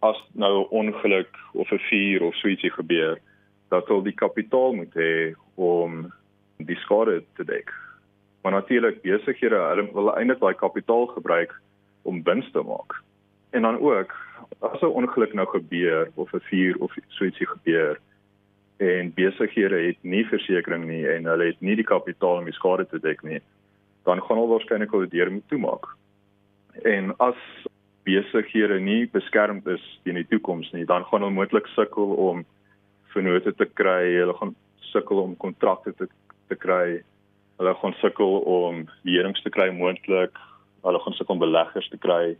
as 0.02 0.18
nou 0.34 0.66
'n 0.66 0.74
ongeluk 0.74 1.30
of 1.54 1.70
'n 1.70 1.86
vuur 1.86 2.26
of 2.26 2.36
so 2.42 2.50
ietsie 2.50 2.74
gebeur, 2.74 3.22
dat 3.70 3.86
hulle 3.86 4.10
die 4.10 4.22
kapitaal 4.26 4.74
moet 4.74 4.94
hê 4.98 5.36
om 5.54 6.10
die 6.58 6.78
skade 6.84 7.24
te 7.36 7.44
dek. 7.44 7.74
Maar 8.42 8.52
natuurlik 8.52 9.02
besighede, 9.02 9.58
hulle 9.58 9.88
wil 9.94 10.14
eintlik 10.16 10.40
daai 10.40 10.54
kapitaal 10.54 11.08
gebruik 11.16 11.54
om 12.06 12.24
wins 12.24 12.52
te 12.52 12.62
maak. 12.62 13.02
En 13.50 13.62
dan 13.62 13.80
ook 13.80 14.14
as 14.60 14.82
'n 14.82 14.86
ongeluk 15.00 15.34
nou 15.34 15.48
gebeur 15.48 16.12
of 16.16 16.34
'n 16.34 16.40
vuur 16.40 16.76
of 16.80 16.94
so 17.08 17.26
ietsie 17.26 17.48
gebeur 17.48 18.00
en 18.78 19.14
besighede 19.14 19.80
het 19.88 19.98
nie 20.02 20.26
versekerings 20.26 20.88
nie 20.88 21.08
en 21.08 21.26
hulle 21.26 21.46
het 21.46 21.62
nie 21.62 21.76
die 21.76 21.84
kapitaal 21.88 22.38
om 22.38 22.46
die 22.46 22.54
skade 22.54 22.88
te 22.88 23.00
dek 23.00 23.24
nie, 23.24 23.40
dan 24.04 24.22
gaan 24.22 24.38
hulle 24.38 24.52
waarskynlik 24.52 24.92
hulle 24.92 25.08
deur 25.08 25.32
moet 25.32 25.48
toemaak. 25.48 25.86
En 26.84 27.18
as 27.18 27.40
besighede 28.04 28.80
nie 28.80 29.08
beskermd 29.12 29.68
is 29.68 30.00
teen 30.04 30.20
die 30.20 30.28
toekoms 30.28 30.72
nie, 30.72 30.86
dan 30.86 31.06
gaan 31.06 31.22
hulle 31.22 31.34
moontlik 31.34 31.68
sukkel 31.68 32.14
om 32.30 32.46
vennote 33.14 33.56
te 33.56 33.66
kry, 33.66 34.16
hulle 34.20 34.34
gaan 34.34 34.56
sukkel 34.92 35.22
om 35.22 35.38
kontrakte 35.38 35.94
te 35.96 36.08
te 36.48 36.56
kry. 36.56 37.02
Hulle 37.60 37.74
gaan 37.82 37.96
sukkel 38.02 38.40
om 38.42 38.86
leerings 39.08 39.42
te 39.44 39.50
kry 39.50 39.70
moontlik. 39.72 40.38
Hulle 40.84 41.00
gaan 41.00 41.14
sukkel 41.18 41.36
om 41.38 41.44
beleggers 41.44 41.90
te 41.90 41.98
kry. 41.98 42.36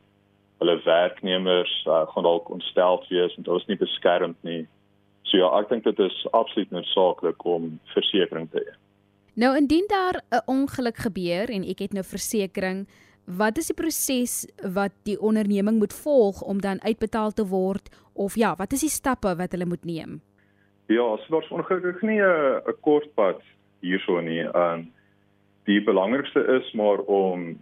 Hulle 0.60 0.78
werknemers 0.86 1.74
uh, 1.88 2.04
gaan 2.14 2.28
dalk 2.28 2.50
ontsteld 2.50 3.08
wees 3.12 3.36
en 3.36 3.48
hulle 3.48 3.64
is 3.64 3.70
nie 3.72 3.80
beskermd 3.80 4.38
nie. 4.48 4.64
So 5.26 5.40
ja, 5.42 5.50
ek 5.60 5.72
dink 5.72 5.88
dit 5.88 6.00
is 6.06 6.18
absoluut 6.38 6.72
noodsaaklik 6.72 7.46
om 7.50 7.74
versekerings 7.96 8.52
te 8.54 8.62
hê. 8.64 8.76
Nou 9.36 9.56
indien 9.58 9.88
daar 9.92 10.22
'n 10.32 10.46
ongeluk 10.46 10.98
gebeur 10.98 11.50
en 11.50 11.64
ek 11.64 11.80
het 11.80 11.94
nou 11.94 12.04
versekerings, 12.04 12.88
wat 13.26 13.58
is 13.58 13.68
die 13.68 13.76
proses 13.76 14.46
wat 14.62 14.94
die 15.04 15.18
onderneming 15.20 15.78
moet 15.78 15.94
volg 15.94 16.42
om 16.42 16.62
dan 16.62 16.82
uitbetaal 16.82 17.32
te 17.32 17.46
word 17.48 17.90
of 18.14 18.36
ja, 18.36 18.56
wat 18.56 18.74
is 18.74 18.86
die 18.86 18.90
stappe 18.90 19.36
wat 19.36 19.52
hulle 19.52 19.66
moet 19.66 19.86
neem? 19.86 20.22
Ja, 20.88 21.18
so 21.18 21.26
daar's 21.30 21.52
ongelukkig 21.52 22.02
nie 22.02 22.22
'n 22.22 22.62
kort 22.82 23.14
pad 23.16 23.42
hierso 23.86 24.20
nie. 24.22 24.44
Ehm 24.44 24.74
um, 24.74 24.92
die 25.66 25.82
belangrikste 25.82 26.44
is 26.60 26.68
maar 26.78 27.00
om 27.10 27.56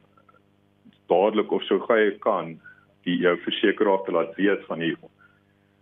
dadelik 1.07 1.51
of 1.51 1.63
so 1.63 1.79
gou 1.79 1.95
jy 1.95 2.17
kan 2.19 2.57
die 3.07 3.15
jou 3.21 3.37
versekeraar 3.45 4.03
te 4.03 4.11
laat 4.11 4.35
weet 4.35 4.65
van 4.67 4.83
die 4.83 4.95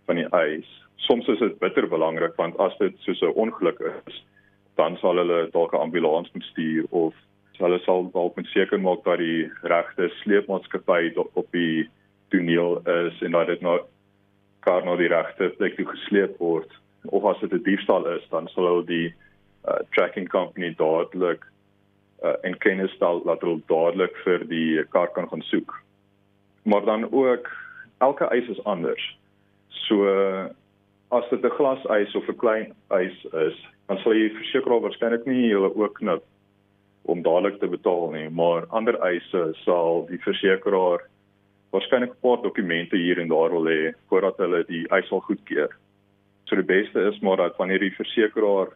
van 0.06 0.20
die 0.20 0.28
eis. 0.38 0.68
Soms 1.06 1.26
is 1.28 1.42
dit 1.42 1.58
bitter 1.58 1.88
belangrik 1.88 2.36
want 2.38 2.58
as 2.62 2.76
dit 2.78 2.94
soos 3.06 3.22
'n 3.22 3.34
ongeluk 3.44 3.80
is, 4.06 4.22
dan 4.76 4.96
sal 4.96 5.16
hulle 5.16 5.48
dalk 5.50 5.74
'n 5.74 5.84
ambulans 5.86 6.30
moet 6.32 6.46
stuur 6.50 6.86
of 6.90 7.14
hulle 7.58 7.78
sal 7.84 8.10
dalk 8.12 8.36
moet 8.36 8.46
seker 8.52 8.80
maak 8.80 9.04
dat 9.04 9.18
die 9.18 9.50
regte 9.62 10.08
sleepmaatskappy 10.22 11.12
op 11.16 11.46
die 11.52 11.88
toneel 12.30 12.80
is 12.88 13.20
en 13.22 13.36
dat 13.36 13.46
dit 13.46 13.60
nou 13.60 13.80
kar 14.60 14.84
na 14.84 14.96
die 14.96 15.10
regte 15.12 15.50
plek 15.58 15.76
toe 15.76 15.86
gesleep 15.86 16.38
word 16.38 16.70
of 17.10 17.24
as 17.24 17.40
dit 17.40 17.52
'n 17.52 17.62
diefstal 17.62 18.06
is 18.16 18.24
dan 18.30 18.48
sal 18.48 18.66
hulle 18.66 18.86
die 18.86 19.14
uh, 19.68 19.80
tracking 19.94 20.28
company 20.28 20.74
dadelik 20.74 21.44
uh, 22.24 22.34
en 22.42 22.58
kennis 22.58 22.92
stel 22.92 23.22
dat 23.22 23.40
hulle 23.40 23.60
dadelik 23.66 24.16
vir 24.24 24.46
die 24.50 24.84
kar 24.94 25.10
kan 25.12 25.28
gaan 25.28 25.42
soek. 25.42 25.74
Maar 26.62 26.84
dan 26.84 27.08
ook 27.12 27.50
elke 27.98 28.28
eis 28.30 28.48
is 28.48 28.64
anders. 28.64 29.18
So 29.68 30.06
as 31.12 31.28
dit 31.30 31.44
'n 31.44 31.56
glaseis 31.58 32.14
of 32.14 32.28
'n 32.28 32.36
klein 32.36 32.74
eis 32.88 33.24
is, 33.24 33.56
dan 33.86 33.98
sal 33.98 34.14
jy 34.14 34.30
verseker 34.30 34.80
waarskynlik 34.80 35.26
nie 35.26 35.52
hulle 35.52 35.74
ook 35.74 35.94
knip 35.98 36.22
om 37.02 37.22
dadelik 37.22 37.58
te 37.60 37.68
betaal 37.68 38.10
nie, 38.10 38.28
maar 38.30 38.66
ander 38.68 38.96
eise 39.00 39.42
sal 39.64 40.06
die 40.06 40.20
versekeraar 40.22 41.00
waarskynlik 41.72 42.12
'n 42.12 42.22
paar 42.22 42.42
dokumente 42.42 42.96
hier 42.96 43.18
en 43.18 43.28
daar 43.28 43.50
wil 43.50 43.66
hê 43.66 43.92
voordat 44.08 44.36
hulle 44.36 44.64
die 44.64 44.88
eis 44.88 45.08
sal 45.08 45.20
goedkeur. 45.20 45.70
So 46.44 46.56
die 46.56 46.64
beste 46.64 47.00
is 47.00 47.20
maar 47.20 47.36
dat 47.36 47.56
wanneer 47.56 47.78
die 47.78 47.96
versekeraar 47.96 48.68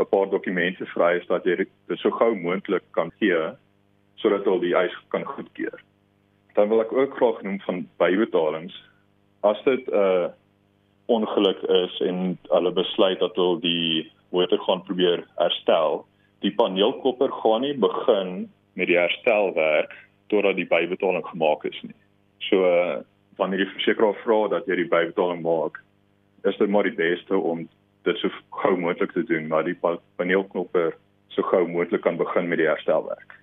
'n 0.00 0.08
paar 0.08 0.28
dokumente 0.30 0.86
vry 0.94 1.16
is 1.20 1.26
dat 1.26 1.44
jy 1.44 1.56
dit 1.60 1.98
so 1.98 2.10
gou 2.10 2.34
moontlik 2.34 2.84
kan 2.96 3.12
gee 3.20 3.52
sodat 4.20 4.44
hulle 4.44 4.60
die 4.60 4.76
eis 4.76 4.94
kan 5.08 5.24
goedkeur. 5.24 5.80
Dan 6.54 6.68
wil 6.68 6.80
ek 6.80 6.92
ook 6.92 7.16
graag 7.16 7.42
noem 7.42 7.60
van 7.60 7.88
bybetalings. 7.98 8.76
As 9.40 9.60
dit 9.64 9.86
'n 9.88 9.94
uh, 9.94 10.28
ongeluk 11.06 11.62
is 11.62 12.00
en 12.00 12.38
hulle 12.48 12.72
besluit 12.72 13.18
dat 13.18 13.36
hulle 13.36 13.60
die 13.60 14.12
motor 14.30 14.58
gaan 14.58 14.82
probeer 14.82 15.24
herstel, 15.36 16.04
die 16.40 16.54
paneelkopper 16.54 17.32
gaan 17.32 17.60
nie 17.60 17.74
begin 17.74 18.50
met 18.72 18.86
die 18.86 18.98
herstelwerk 18.98 19.92
totdat 20.28 20.56
die 20.56 20.68
bybetaling 20.68 21.26
gemaak 21.26 21.64
is 21.64 21.80
nie. 21.82 21.96
So 22.38 22.64
uh, 22.64 23.00
wanneer 23.36 23.64
die 23.64 23.72
versekeraar 23.74 24.16
vra 24.24 24.48
dat 24.48 24.66
jy 24.66 24.76
die 24.76 24.92
bybetaling 24.92 25.42
maak, 25.42 25.80
is 26.44 26.56
dit 26.56 26.68
maar 26.68 26.86
die 26.88 26.96
beste 26.96 27.36
om 27.36 27.68
dit 28.04 28.16
so 28.16 28.28
gou 28.62 28.76
moontlik 28.76 29.12
te 29.12 29.24
doen, 29.24 29.46
maar 29.48 29.64
die 29.64 29.76
paneelknopper 30.16 30.96
so 31.28 31.42
gou 31.42 31.66
moontlik 31.68 32.02
kan 32.02 32.16
begin 32.16 32.48
met 32.48 32.58
die 32.58 32.68
herstelwerk. 32.68 33.36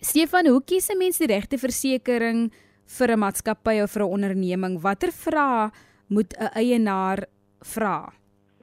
Stefan, 0.00 0.46
hoe 0.46 0.62
kies 0.64 0.88
'n 0.90 0.98
mens 0.98 1.18
die 1.18 1.26
regte 1.26 1.58
versekerings 1.58 2.54
vir 2.98 3.10
'n 3.10 3.18
maatskappy 3.18 3.82
of 3.82 3.90
vir 3.92 4.02
'n 4.02 4.12
onderneming? 4.16 4.80
Watter 4.80 5.12
vrae 5.12 5.70
moet 6.08 6.34
'n 6.38 6.50
eienaar 6.54 7.26
vra? 7.62 8.12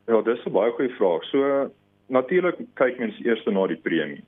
Ja, 0.08 0.22
dis 0.22 0.46
'n 0.46 0.52
baie 0.52 0.72
goeie 0.72 0.96
vraag. 0.98 1.24
So 1.32 1.72
natuurlik 2.10 2.58
kyk 2.76 3.00
mens 3.00 3.20
eers 3.26 3.46
na 3.46 3.68
die 3.68 3.82
premie. 3.82 4.24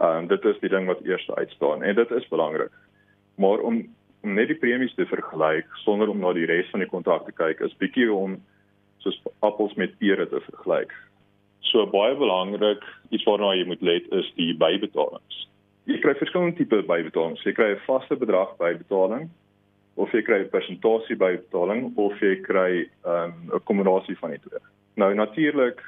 Ehm 0.00 0.18
um, 0.18 0.26
dit 0.28 0.44
is 0.44 0.60
die 0.60 0.68
ding 0.68 0.86
wat 0.86 1.00
eers 1.04 1.30
uitstaan 1.30 1.82
en 1.82 1.94
dit 1.94 2.10
is 2.10 2.28
belangrik. 2.28 2.72
Maar 3.36 3.58
om 3.58 3.86
om 4.22 4.34
net 4.34 4.48
die 4.48 4.58
premies 4.58 4.94
te 4.94 5.06
vergelyk 5.06 5.66
sonder 5.84 6.08
om 6.08 6.18
na 6.18 6.32
die 6.32 6.46
res 6.46 6.70
van 6.70 6.80
die 6.80 6.88
kontrak 6.88 7.26
te 7.26 7.32
kyk 7.32 7.60
is 7.60 7.76
bietjie 7.78 8.12
om 8.12 8.40
soos 9.04 9.18
appels 9.46 9.74
met 9.74 9.98
pere 9.98 10.26
te 10.28 10.40
vergelyk. 10.40 10.92
So 11.60 11.86
baie 11.86 12.14
belangrik 12.16 12.84
iets 13.10 13.26
waarna 13.28 13.54
jy 13.56 13.66
moet 13.68 13.82
let 13.82 14.08
is 14.12 14.30
die 14.36 14.54
bybetalings. 14.56 15.44
Jy 15.88 15.98
kry 16.02 16.14
verskillende 16.18 16.56
tipe 16.56 16.82
bybetalings. 16.86 17.44
Jy 17.44 17.52
kry 17.56 17.70
'n 17.74 17.84
vaste 17.86 18.16
bedrag 18.16 18.56
bybetaling 18.58 19.28
of 19.96 20.12
jy 20.12 20.22
kry 20.22 20.40
'n 20.44 20.50
persentasie 20.50 21.16
bybetaling 21.16 21.92
of 21.96 22.18
jy 22.20 22.36
kry 22.42 22.88
ehm, 23.04 23.32
'n 23.48 23.52
um, 23.52 23.64
kombinasie 23.64 24.16
van 24.18 24.30
die 24.30 24.40
twee. 24.46 24.60
Nou 24.96 25.14
natuurlik 25.14 25.82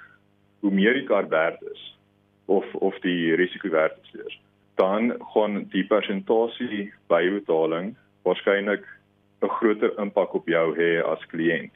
hoe 0.60 0.70
meer 0.70 0.94
die 0.94 1.06
kar 1.06 1.28
werd 1.28 1.62
is 1.72 1.96
of 2.46 2.64
of 2.74 2.98
die 3.00 3.34
risiko 3.34 3.68
werd 3.68 3.98
is, 4.26 4.40
dan 4.74 5.14
gaan 5.34 5.68
die 5.72 5.84
persentasie 5.86 6.92
bybetaling 7.08 7.96
waarskynlik 8.22 8.84
'n 9.42 9.48
groter 9.48 9.98
impak 9.98 10.34
op 10.34 10.48
jou 10.48 10.76
hê 10.76 11.02
as 11.04 11.26
kliënt. 11.32 11.72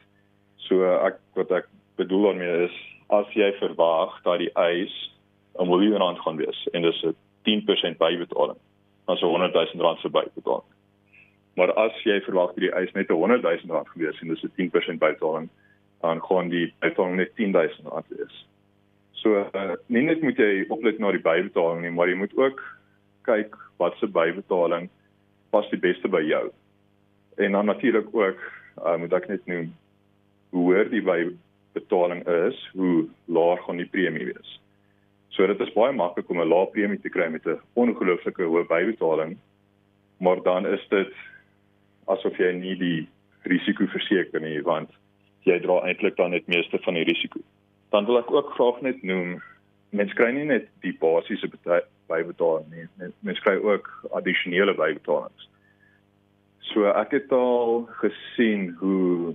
So 0.69 0.85
ek 0.85 1.19
wat 1.39 1.51
ek 1.51 1.67
bedoel 2.01 2.31
daarmee 2.31 2.65
is 2.69 2.77
as 3.13 3.29
jy 3.37 3.51
verwag 3.61 4.17
dat 4.25 4.41
die 4.41 4.53
eis 4.57 4.95
'n 5.61 5.69
miljoen 5.69 6.01
rand 6.01 6.19
gaan 6.19 6.37
wees 6.37 6.69
en 6.73 6.83
dis 6.83 7.03
'n 7.05 7.17
10% 7.45 7.99
bybetaling, 7.99 8.59
dan 9.07 9.17
so 9.17 9.29
100 9.29 9.53
000 9.53 9.85
rand 9.85 10.01
se 10.01 10.09
bybetaling. 10.09 10.71
Maar 11.55 11.73
as 11.73 11.93
jy 12.03 12.21
verwag 12.21 12.55
dat 12.55 12.65
die 12.65 12.73
eis 12.73 12.93
net 12.93 13.11
'n 13.11 13.15
100 13.15 13.43
000 13.43 13.75
rand 13.75 13.89
gaan 13.89 14.03
wees 14.03 14.21
en 14.21 14.29
dis 14.29 14.43
'n 14.43 14.53
10% 14.57 14.99
bybetaling, 14.99 15.49
dan 16.01 16.23
gaan 16.23 16.49
die 16.49 16.75
betaling 16.81 17.17
net 17.17 17.37
10 17.37 17.53
000 17.53 17.69
rand 17.85 18.07
wees. 18.09 18.47
So 19.13 19.47
uh, 19.55 19.77
nie 19.87 20.03
net 20.03 20.23
moet 20.23 20.37
jy 20.37 20.65
oplet 20.69 20.99
na 20.99 21.13
die 21.13 21.23
bybetaling 21.23 21.83
nie, 21.83 21.91
maar 21.91 22.09
jy 22.09 22.17
moet 22.17 22.37
ook 22.37 22.61
kyk 23.23 23.57
wat 23.77 23.97
se 23.97 24.07
bybetaling 24.07 24.89
pas 25.51 25.69
die 25.71 25.81
beste 25.81 26.09
by 26.09 26.21
jou. 26.21 26.51
En 27.37 27.53
dan 27.53 27.67
natuurlik 27.67 28.07
ook 28.13 28.41
uh, 28.85 28.97
moet 28.97 29.13
ek 29.13 29.29
net 29.29 29.47
noem 29.47 29.73
hoe 30.55 30.63
hoër 30.69 30.91
die 30.91 31.03
betaling 31.75 32.23
is, 32.47 32.59
hoe 32.73 33.09
laer 33.27 33.59
gaan 33.67 33.81
die 33.83 33.91
premie 33.91 34.29
wees. 34.31 34.61
So 35.35 35.47
dit 35.51 35.61
is 35.61 35.73
baie 35.75 35.93
maklik 35.93 36.31
om 36.31 36.41
'n 36.41 36.49
lae 36.49 36.67
premie 36.71 37.01
te 37.01 37.11
kry 37.11 37.29
met 37.29 37.47
'n 37.47 37.59
ongelooflike 37.75 38.43
hoë 38.43 38.67
bybetaling, 38.71 39.37
maar 40.21 40.43
dan 40.43 40.67
is 40.67 40.85
dit 40.89 41.13
asof 42.07 42.39
jy 42.39 42.53
nie 42.53 42.77
die 42.77 43.09
risiko 43.43 43.87
verseker 43.87 44.41
nie 44.41 44.63
want 44.63 44.91
jy 45.43 45.59
dra 45.61 45.81
eintlik 45.83 46.17
dan 46.17 46.31
net 46.31 46.47
meeste 46.47 46.79
van 46.79 46.95
die 46.95 47.05
risiko. 47.05 47.41
Dan 47.91 48.07
wil 48.07 48.19
ek 48.19 48.31
ook 48.31 48.55
graag 48.55 48.81
net 48.81 49.03
noem 49.03 49.43
mens 49.91 50.13
kry 50.13 50.31
nie 50.33 50.45
net 50.45 50.69
die 50.81 50.97
basiese 51.01 51.51
bybetaling 52.07 52.71
nie. 52.71 53.11
Mens 53.21 53.41
kry 53.41 53.57
ook 53.57 53.91
addisionele 54.11 54.75
bybetalings. 54.75 55.49
So 56.61 56.85
ek 56.85 57.11
het 57.11 57.33
al 57.33 57.89
gesien 58.01 58.77
hoe 58.79 59.35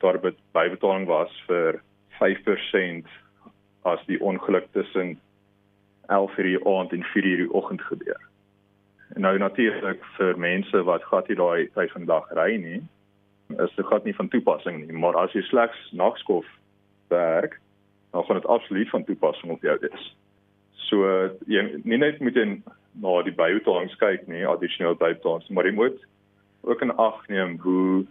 daar 0.00 0.18
bybetaling 0.52 1.06
was 1.06 1.32
vir 1.46 1.80
5% 2.20 3.08
as 3.88 4.00
die 4.06 4.20
ongeluk 4.20 4.66
tussen 4.72 5.20
11:00 6.08 6.42
die 6.42 6.66
aand 6.66 6.92
en 6.92 7.04
4:00 7.04 7.36
die 7.44 7.52
oggend 7.52 7.82
gebeur. 7.82 8.20
En 9.14 9.20
nou 9.20 9.38
natuurlik 9.38 10.04
vir 10.16 10.38
mense 10.38 10.82
wat 10.82 11.04
gat 11.04 11.26
hier 11.26 11.36
daai 11.36 11.68
tyd 11.74 11.90
van 11.90 12.04
dag 12.04 12.30
ry 12.30 12.56
nie, 12.56 12.82
is 13.58 13.74
dit 13.76 13.86
gat 13.86 14.04
nie 14.04 14.14
van 14.14 14.28
toepassing 14.28 14.86
nie, 14.86 14.92
maar 14.92 15.16
as 15.16 15.32
jy 15.32 15.42
slegs 15.42 15.78
nagskof 15.92 16.46
werk, 17.08 17.58
dan 18.12 18.24
gaan 18.24 18.38
dit 18.38 18.46
absoluut 18.46 18.90
van 18.90 19.04
toepassing 19.04 19.52
op 19.52 19.62
jou 19.62 19.78
wees. 19.80 20.16
So 20.90 21.30
jy 21.46 21.80
nie 21.84 21.98
net 21.98 22.20
moet 22.20 22.34
jy 22.34 22.46
na 23.02 23.22
die 23.22 23.34
bybetalings 23.34 23.96
kyk 23.98 24.26
nie, 24.28 24.46
addisionele 24.46 24.98
bybetalings, 24.98 25.48
maar 25.48 25.66
jy 25.66 25.74
moet 25.74 26.06
ook 26.60 26.82
in 26.82 26.96
ag 26.96 27.26
neem 27.28 27.58
hoe 27.62 28.06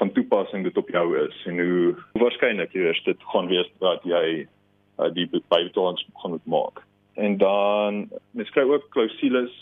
van 0.00 0.12
toepassing 0.16 0.64
dit 0.64 0.76
op 0.80 0.88
jou 0.88 1.06
is 1.20 1.42
en 1.50 1.58
hoe, 1.60 1.90
hoe 2.12 2.22
waarskynlik 2.22 2.72
jy 2.72 2.86
weet 2.88 3.04
dit 3.04 3.26
gaan 3.32 3.50
wees 3.52 3.68
dat 3.84 4.06
jy 4.08 4.24
uh, 4.40 5.10
die 5.12 5.26
bybetalings 5.28 6.06
gaan 6.22 6.36
moet 6.36 6.48
maak. 6.48 6.80
En 7.20 7.36
dan 7.36 8.06
mens 8.36 8.52
kry 8.54 8.64
ook 8.64 8.88
klousules 8.94 9.52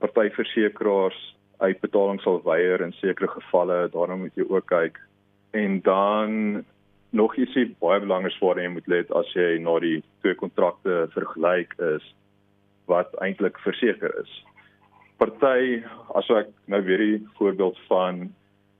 partyversekeraars 0.00 1.20
uitbetaling 1.60 2.20
sal 2.24 2.40
weier 2.46 2.80
in 2.80 2.94
sekere 2.96 3.28
gevalle, 3.28 3.82
daarom 3.92 4.24
moet 4.24 4.38
jy 4.40 4.46
ook 4.48 4.70
kyk. 4.72 4.96
En 5.52 5.80
dan 5.84 6.64
nog 7.10 7.36
ietsie 7.36 7.74
baie 7.82 8.00
belangrik 8.00 8.38
waar 8.40 8.60
jy 8.62 8.70
moet 8.72 8.88
let 8.88 9.12
as 9.12 9.28
jy 9.36 9.58
na 9.60 9.76
die 9.82 9.98
twee 10.22 10.38
kontrakte 10.40 11.04
vergelyk 11.12 11.76
is 11.96 12.06
wat 12.88 13.12
eintlik 13.20 13.58
verseker 13.66 14.14
is. 14.22 14.32
Party 15.20 15.82
as 16.16 16.30
ek 16.32 16.48
nou 16.70 16.80
weer 16.86 17.02
die 17.02 17.18
voorbeeld 17.36 17.76
van 17.90 18.30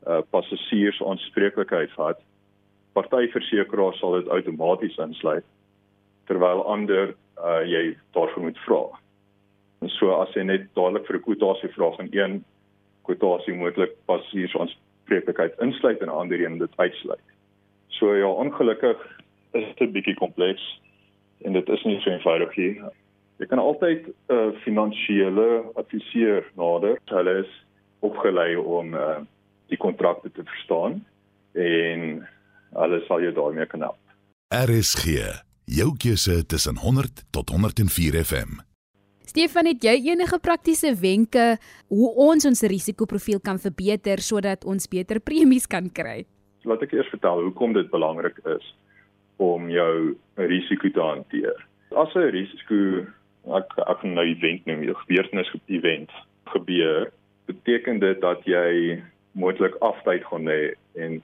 uh 0.07 0.21
passasiers 0.31 1.01
aanspreeklikheid 1.03 1.91
vat, 1.97 2.21
party 2.93 3.29
versekeraars 3.33 3.99
sal 4.01 4.17
dit 4.19 4.29
outomaties 4.29 4.99
insluit 4.99 5.45
terwyl 6.31 6.63
ander 6.65 7.15
uh 7.39 7.63
jy 7.67 7.97
daarvoor 8.15 8.43
moet 8.43 8.59
vra. 8.67 8.83
En 9.81 9.89
so 9.89 10.15
as 10.21 10.33
jy 10.37 10.45
net 10.45 10.69
dadelik 10.75 11.07
vir 11.07 11.17
'n 11.17 11.27
kwotasie 11.27 11.73
vra 11.75 11.91
van 11.97 12.09
een 12.13 12.45
kwotasie 13.09 13.55
moontlik 13.55 13.97
passasiers 14.07 14.57
aanspreeklikheid 14.57 15.59
insluit 15.61 16.01
en 16.01 16.09
ander 16.09 16.41
een 16.41 16.59
dit 16.59 16.77
uitsluit. 16.77 17.27
So 17.89 18.15
ja, 18.15 18.29
ongelukkig 18.29 18.99
is 19.53 19.65
dit 19.65 19.81
'n 19.89 19.93
bietjie 19.93 20.15
kompleks 20.15 20.81
en 21.45 21.53
dit 21.53 21.69
is 21.69 21.85
nie 21.85 22.01
so 22.01 22.11
eenvoudig 22.11 22.57
nie. 22.57 22.81
Jy 23.39 23.47
kan 23.47 23.59
altyd 23.59 24.07
'n 24.07 24.35
uh, 24.35 24.53
finansiële 24.65 25.65
adviseur 25.75 26.45
nader. 26.57 26.99
Hulle 27.05 27.39
is 27.39 27.53
opgelei 28.01 28.57
om 28.57 28.95
uh, 28.95 29.21
die 29.71 29.79
kontrakte 29.81 30.31
te 30.35 30.45
verstaan 30.47 31.01
en 31.59 32.27
hulle 32.81 33.01
sal 33.07 33.23
jou 33.25 33.33
daarmee 33.35 33.67
kan 33.71 33.87
help. 33.87 34.01
RSG, 34.51 35.23
jou 35.71 35.93
keuse 35.99 36.43
tussen 36.47 36.77
100 36.83 37.25
tot 37.31 37.51
104 37.51 38.25
FM. 38.25 38.61
Stefan, 39.31 39.69
het 39.71 39.85
jy 39.87 39.95
enige 40.11 40.41
praktiese 40.43 40.91
wenke 40.99 41.55
hoe 41.87 42.11
ons 42.19 42.47
ons 42.51 42.63
risikoprofiel 42.67 43.39
kan 43.39 43.63
verbeter 43.63 44.19
sodat 44.19 44.67
ons 44.67 44.91
beter 44.91 45.23
premies 45.23 45.71
kan 45.71 45.87
kry? 45.95 46.25
laat 46.69 46.83
ek 46.85 46.93
eers 46.97 47.09
vertel 47.13 47.43
hoekom 47.47 47.75
dit 47.77 47.89
belangrik 47.93 48.37
is 48.53 48.67
om 49.41 49.71
jou 49.73 50.17
risiko 50.51 50.91
te 50.93 51.01
hanteer. 51.01 51.57
As 51.97 52.13
'n 52.15 52.31
risiko 52.31 53.07
ek 53.57 53.69
ek 53.89 54.03
nou 54.05 54.27
event 54.27 54.67
noem, 54.67 54.85
'n 54.85 54.95
gebeurtenis 55.07 55.53
event 55.67 56.11
gebeur, 56.53 57.11
beteken 57.47 57.99
dit 58.01 58.21
dat 58.21 58.45
jy 58.45 59.03
moontlik 59.33 59.77
aftyd 59.81 60.25
gaan 60.25 60.49
hê 60.51 60.75
en 60.95 61.23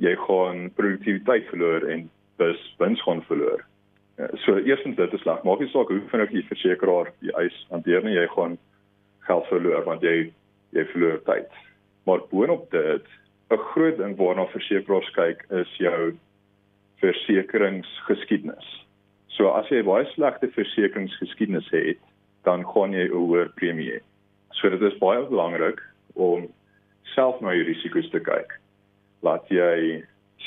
jy 0.00 0.14
gaan 0.26 0.70
produktiwiteit 0.74 1.48
verloor 1.50 1.86
en 1.90 2.10
dus 2.36 2.62
wins 2.78 3.02
gaan 3.02 3.22
verloor. 3.28 3.64
Ja, 4.18 4.28
so 4.44 4.56
eerstens 4.58 4.96
dit 4.96 5.12
is 5.12 5.20
sleg. 5.20 5.42
Maak 5.42 5.60
nie 5.60 5.70
saak 5.72 5.90
hoe 5.90 6.00
vinnig 6.10 6.32
jy 6.32 6.44
versekeraar 6.48 7.10
die 7.22 7.34
eis 7.38 7.54
hanteer 7.70 8.04
nie, 8.06 8.14
jy 8.14 8.26
gaan 8.34 8.56
geld 9.26 9.46
verloor 9.50 9.84
want 9.88 10.02
jy 10.06 10.32
jy 10.74 10.84
verloor 10.92 11.20
tyd. 11.26 11.50
Maar 12.06 12.22
boonop 12.30 12.70
dit, 12.70 13.06
'n 13.50 13.66
groot 13.72 13.96
ding 13.98 14.16
waarna 14.16 14.46
versekerings 14.46 15.10
kyk 15.14 15.44
is 15.50 15.70
jou 15.78 16.16
versekeringsgeskiedenis. 17.02 18.86
So 19.28 19.50
as 19.50 19.68
jy 19.68 19.82
baie 19.82 20.06
slegte 20.14 20.48
versekeringsgeskiedenis 20.48 21.70
het, 21.70 22.00
dan 22.44 22.64
gaan 22.64 22.92
jy 22.92 23.06
'n 23.08 23.14
hoër 23.14 23.48
premie 23.54 23.90
hê. 23.90 24.00
So 24.52 24.68
dit 24.70 24.82
is 24.82 24.98
baie 24.98 25.22
belangrik 25.26 25.82
om 26.14 26.48
self 27.14 27.40
na 27.40 27.54
jou 27.54 27.64
risiko's 27.68 28.10
te 28.10 28.20
kyk. 28.20 28.52
Laat 29.22 29.48
jy 29.52 30.02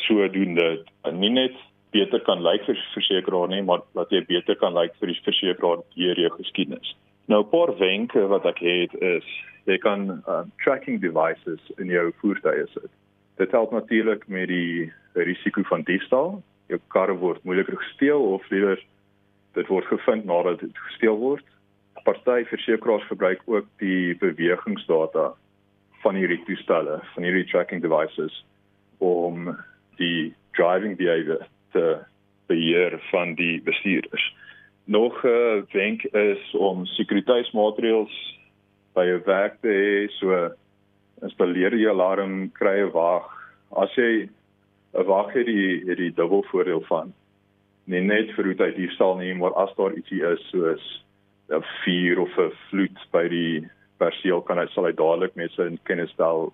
sodoende 0.06 0.84
nie 1.14 1.34
net 1.34 1.56
beter 1.96 2.22
kan 2.28 2.44
lyk 2.44 2.66
vir 2.68 2.80
versekeraar 2.94 3.50
nie, 3.52 3.64
maar 3.64 3.84
dat 3.98 4.12
jy 4.12 4.22
beter 4.28 4.58
kan 4.60 4.76
lyk 4.76 4.96
vir 5.00 5.14
die 5.14 5.22
versekeraar 5.26 5.84
deur 5.96 6.22
jou 6.24 6.32
geskiedenis. 6.38 6.96
Nou 7.28 7.44
'n 7.44 7.50
paar 7.50 7.78
wenke 7.78 8.28
wat 8.28 8.46
ek 8.46 8.60
het 8.60 8.94
is 9.02 9.26
jy 9.66 9.78
kan 9.78 10.24
uh, 10.28 10.44
tracking 10.64 11.02
devices 11.02 11.62
in 11.78 11.88
jou 11.92 12.12
voertuie 12.22 12.68
sit. 12.74 12.92
Dit 13.38 13.52
help 13.52 13.72
natuurlik 13.72 14.28
met 14.28 14.48
die 14.48 14.92
risiko 15.14 15.62
van 15.64 15.84
diefstal. 15.84 16.44
Jou 16.68 16.80
kar 16.88 17.12
word 17.20 17.44
moeiliker 17.44 17.78
gesteel 17.78 18.22
of 18.22 18.50
liewer 18.50 18.80
dit 19.54 19.68
word 19.68 19.86
gevind 19.86 20.26
nadat 20.26 20.60
dit 20.60 20.78
gesteel 20.88 21.18
word. 21.18 21.46
Party 22.04 22.46
versekeraars 22.46 23.08
gebruik 23.08 23.42
ook 23.46 23.66
die 23.78 24.16
bewegingsdata 24.16 25.34
van 26.04 26.16
hierdie 26.16 26.44
toestelle, 26.46 27.00
van 27.14 27.24
hierdie 27.24 27.46
tracking 27.52 27.82
devices 27.82 28.46
om 29.04 29.52
die 29.98 30.34
driving 30.58 30.98
behavior 30.98 31.46
te 31.72 31.98
beheer 32.48 32.98
van 33.12 33.36
die 33.36 33.62
bestuurders. 33.62 34.36
Nog 34.86 35.24
'n 35.24 35.28
uh, 35.28 35.64
wenk 35.72 36.04
is 36.04 36.56
om 36.56 36.86
sekuriteitsmaatreëls 36.86 38.16
by 38.94 39.06
jou 39.06 39.22
werk 39.26 39.62
te 39.62 39.68
hê, 39.68 40.10
so 40.20 40.50
installeer 41.22 41.76
jy 41.76 41.90
alarm, 41.90 42.52
kry 42.52 42.80
'n 42.82 42.92
wag. 42.92 43.28
As 43.72 43.94
jy 43.96 44.30
'n 44.94 45.06
wag 45.06 45.34
het, 45.34 45.46
die 45.46 45.84
het 45.88 45.98
die 45.98 46.14
dubbel 46.14 46.44
voordeel 46.44 46.82
van 46.82 47.14
nie 47.88 48.04
net 48.04 48.34
vir 48.36 48.50
hoe 48.50 48.56
jy 48.60 48.72
diefstal 48.76 49.16
nie, 49.20 49.34
maar 49.38 49.56
as 49.64 49.72
daar 49.78 49.96
ietsie 49.96 50.22
is 50.28 50.44
soos 50.52 50.86
'n 51.50 51.64
vuur 51.84 52.20
of 52.20 52.38
'n 52.38 52.52
vloed 52.70 53.00
by 53.12 53.28
die 53.28 53.70
perseel 53.98 54.42
kan 54.42 54.58
hy 54.58 54.66
sal 54.74 54.86
hy 54.86 54.94
dadelik 54.96 55.36
met 55.36 55.52
sy 55.56 55.70
kennis 55.90 56.12
stel 56.16 56.52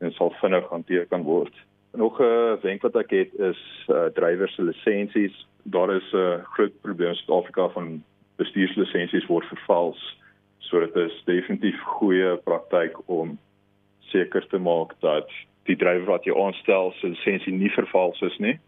en 0.00 0.12
sal 0.16 0.34
vinnig 0.40 0.66
hanteer 0.70 1.06
kan 1.10 1.22
word. 1.22 1.54
Nog 1.94 2.20
'n 2.20 2.58
wenk 2.62 2.82
wat 2.82 2.96
ek 2.96 3.10
het 3.10 3.34
is 3.38 3.60
uh, 3.88 4.06
drywers 4.14 4.54
se 4.54 4.62
lisensies. 4.62 5.46
Daar 5.62 5.94
is 5.94 6.12
'n 6.12 6.16
uh, 6.16 6.44
groot 6.54 6.80
probleem 6.82 7.08
in 7.08 7.14
Suid-Afrika 7.14 7.68
van 7.68 8.02
bestuurslisensies 8.36 9.26
word 9.26 9.46
vervals. 9.46 10.00
So 10.58 10.80
dit 10.80 10.96
is 10.96 11.22
definitief 11.24 11.80
goeie 11.80 12.36
praktyk 12.36 12.96
om 13.06 13.38
seker 14.00 14.46
te 14.48 14.58
maak 14.58 14.94
dat 15.00 15.30
die 15.64 15.76
drywer 15.76 16.04
wat 16.04 16.24
jy 16.24 16.34
aanstel 16.36 16.92
se 16.98 17.08
lisensie 17.08 17.52
nie 17.52 17.70
vervals 17.70 18.20
is 18.20 18.38
nie. 18.38 18.58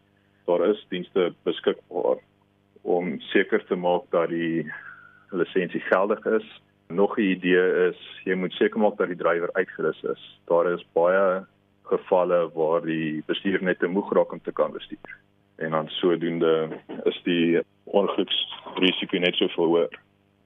Daar 0.47 0.63
is 0.69 0.87
dienste 0.89 1.33
beskikbaar 1.43 2.23
om 2.83 3.21
seker 3.21 3.65
te 3.67 3.75
maak 3.75 4.07
dat 4.11 4.29
die 4.29 4.67
lisensie 5.31 5.81
geldig 5.81 6.27
is. 6.27 6.47
Nog 6.89 7.17
'n 7.19 7.21
idee 7.21 7.89
is 7.89 7.99
jy 8.25 8.35
moet 8.35 8.53
seker 8.53 8.81
maak 8.81 8.97
dat 8.97 9.09
die 9.09 9.17
drywer 9.17 9.53
uitgerus 9.53 10.03
is. 10.03 10.41
Daar 10.45 10.73
is 10.73 10.87
baie 10.93 11.45
gevalle 11.83 12.51
waar 12.55 12.83
die 12.83 13.23
bestuurder 13.27 13.63
net 13.63 13.79
te 13.79 13.87
moeg 13.87 14.13
raak 14.13 14.33
om 14.33 14.41
te 14.43 14.53
kan 14.53 14.73
bestuur. 14.73 15.19
En 15.57 15.71
dan 15.71 15.89
sodoende 15.89 16.69
is 17.05 17.21
die 17.25 17.61
ongeluksrisiko 17.85 19.19
net 19.19 19.35
so 19.35 19.49
verhoog. 19.49 19.93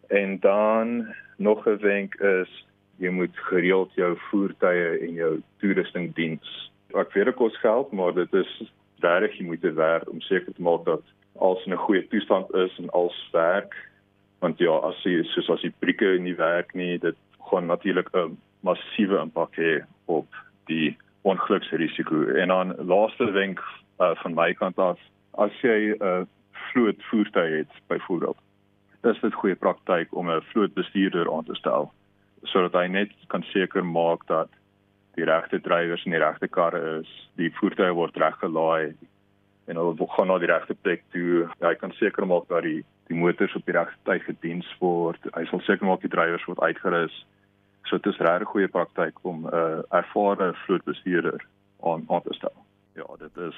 En 0.08 0.38
dan 0.40 1.14
nog 1.36 1.66
'n 1.66 1.78
wenk 1.80 2.14
is 2.14 2.66
jy 2.96 3.08
moet 3.08 3.36
gereeld 3.36 3.94
jou 3.94 4.16
voertuie 4.30 4.98
en 4.98 5.12
jou 5.12 5.42
toerusting 5.58 6.14
diens. 6.14 6.70
Ek 6.94 7.12
weet 7.12 7.24
dit 7.24 7.34
kos 7.34 7.56
geld, 7.58 7.92
maar 7.92 8.14
dit 8.14 8.32
is 8.32 8.72
regtig 9.00 9.38
jy 9.38 9.44
moet 9.44 9.74
werk 9.74 10.10
om 10.10 10.20
seker 10.20 10.52
te 10.54 10.62
maak 10.62 10.84
dat 10.84 11.02
alles 11.38 11.64
in 11.64 11.72
'n 11.72 11.84
goeie 11.86 12.08
toestand 12.08 12.54
is 12.54 12.78
en 12.78 12.90
alles 12.90 13.28
werk. 13.32 13.89
Want 14.40 14.58
ja, 14.58 14.72
as 14.88 15.00
jy 15.04 15.22
soos 15.34 15.50
as 15.50 15.64
die 15.64 15.74
brieke 15.82 16.18
nie 16.18 16.36
werk 16.36 16.74
nie, 16.74 16.98
dit 16.98 17.16
gaan 17.50 17.66
natuurlik 17.66 18.08
'n 18.14 18.38
massiewe 18.64 19.20
impak 19.20 19.56
hê 19.56 19.84
op 20.06 20.26
die 20.66 20.96
ongeluksrisiko. 21.22 22.24
En 22.40 22.48
dan 22.48 22.74
laaste 22.78 23.30
wenk 23.30 23.60
uh, 24.00 24.14
van 24.22 24.34
my 24.34 24.54
kant 24.54 24.78
af, 24.78 24.98
as 25.32 25.52
jy 25.62 25.92
'n 25.92 26.02
uh, 26.02 26.24
vloot 26.72 27.02
voertuig 27.10 27.56
het 27.56 27.72
byvoorbeeld, 27.88 28.38
dis 29.02 29.20
dit 29.20 29.34
goeie 29.34 29.54
praktyk 29.54 30.14
om 30.14 30.30
'n 30.30 30.42
vlootbestuurder 30.52 31.32
aan 31.32 31.44
te 31.44 31.54
stel 31.54 31.92
sodat 32.42 32.72
hy 32.72 32.86
net 32.86 33.12
kan 33.28 33.42
seker 33.52 33.84
maak 33.84 34.26
dat 34.26 34.48
die 35.18 35.24
regte 35.24 35.60
drywers 35.60 36.04
en 36.04 36.14
die 36.14 36.22
regte 36.22 36.48
karre 36.48 37.00
is, 37.00 37.10
die 37.36 37.50
voertuie 37.58 37.92
word 37.92 38.16
reg 38.16 38.38
gelaai 38.40 38.94
en 39.70 39.78
hulle 39.78 40.08
gaan 40.16 40.28
na 40.28 40.38
die 40.42 40.50
regte 40.50 40.74
plek 40.74 41.04
toe. 41.14 41.46
Hy 41.62 41.74
kan 41.78 41.94
seker 42.02 42.26
maak 42.26 42.48
dat 42.50 42.66
die 42.66 42.80
die 43.10 43.18
motors 43.18 43.54
op 43.58 43.66
die 43.66 43.74
regte 43.74 43.98
tyd 44.06 44.22
gediens 44.26 44.68
word. 44.78 45.22
Hy 45.34 45.44
sal 45.50 45.62
seker 45.66 45.86
maak 45.86 46.02
die 46.02 46.12
drywers 46.12 46.46
word 46.46 46.62
uitgerus 46.62 47.14
So 47.90 47.98
dit 47.98 48.12
is 48.12 48.20
regtig 48.22 48.48
goeie 48.48 48.68
praktyk 48.70 49.18
om 49.26 49.46
'n 49.46 49.54
uh, 49.54 49.82
ervare 50.00 50.54
vlootbestuurder 50.64 51.46
aan 51.82 52.04
aan 52.08 52.22
te 52.22 52.34
stel. 52.38 52.56
Ja, 52.94 53.06
dit 53.18 53.36
is 53.36 53.56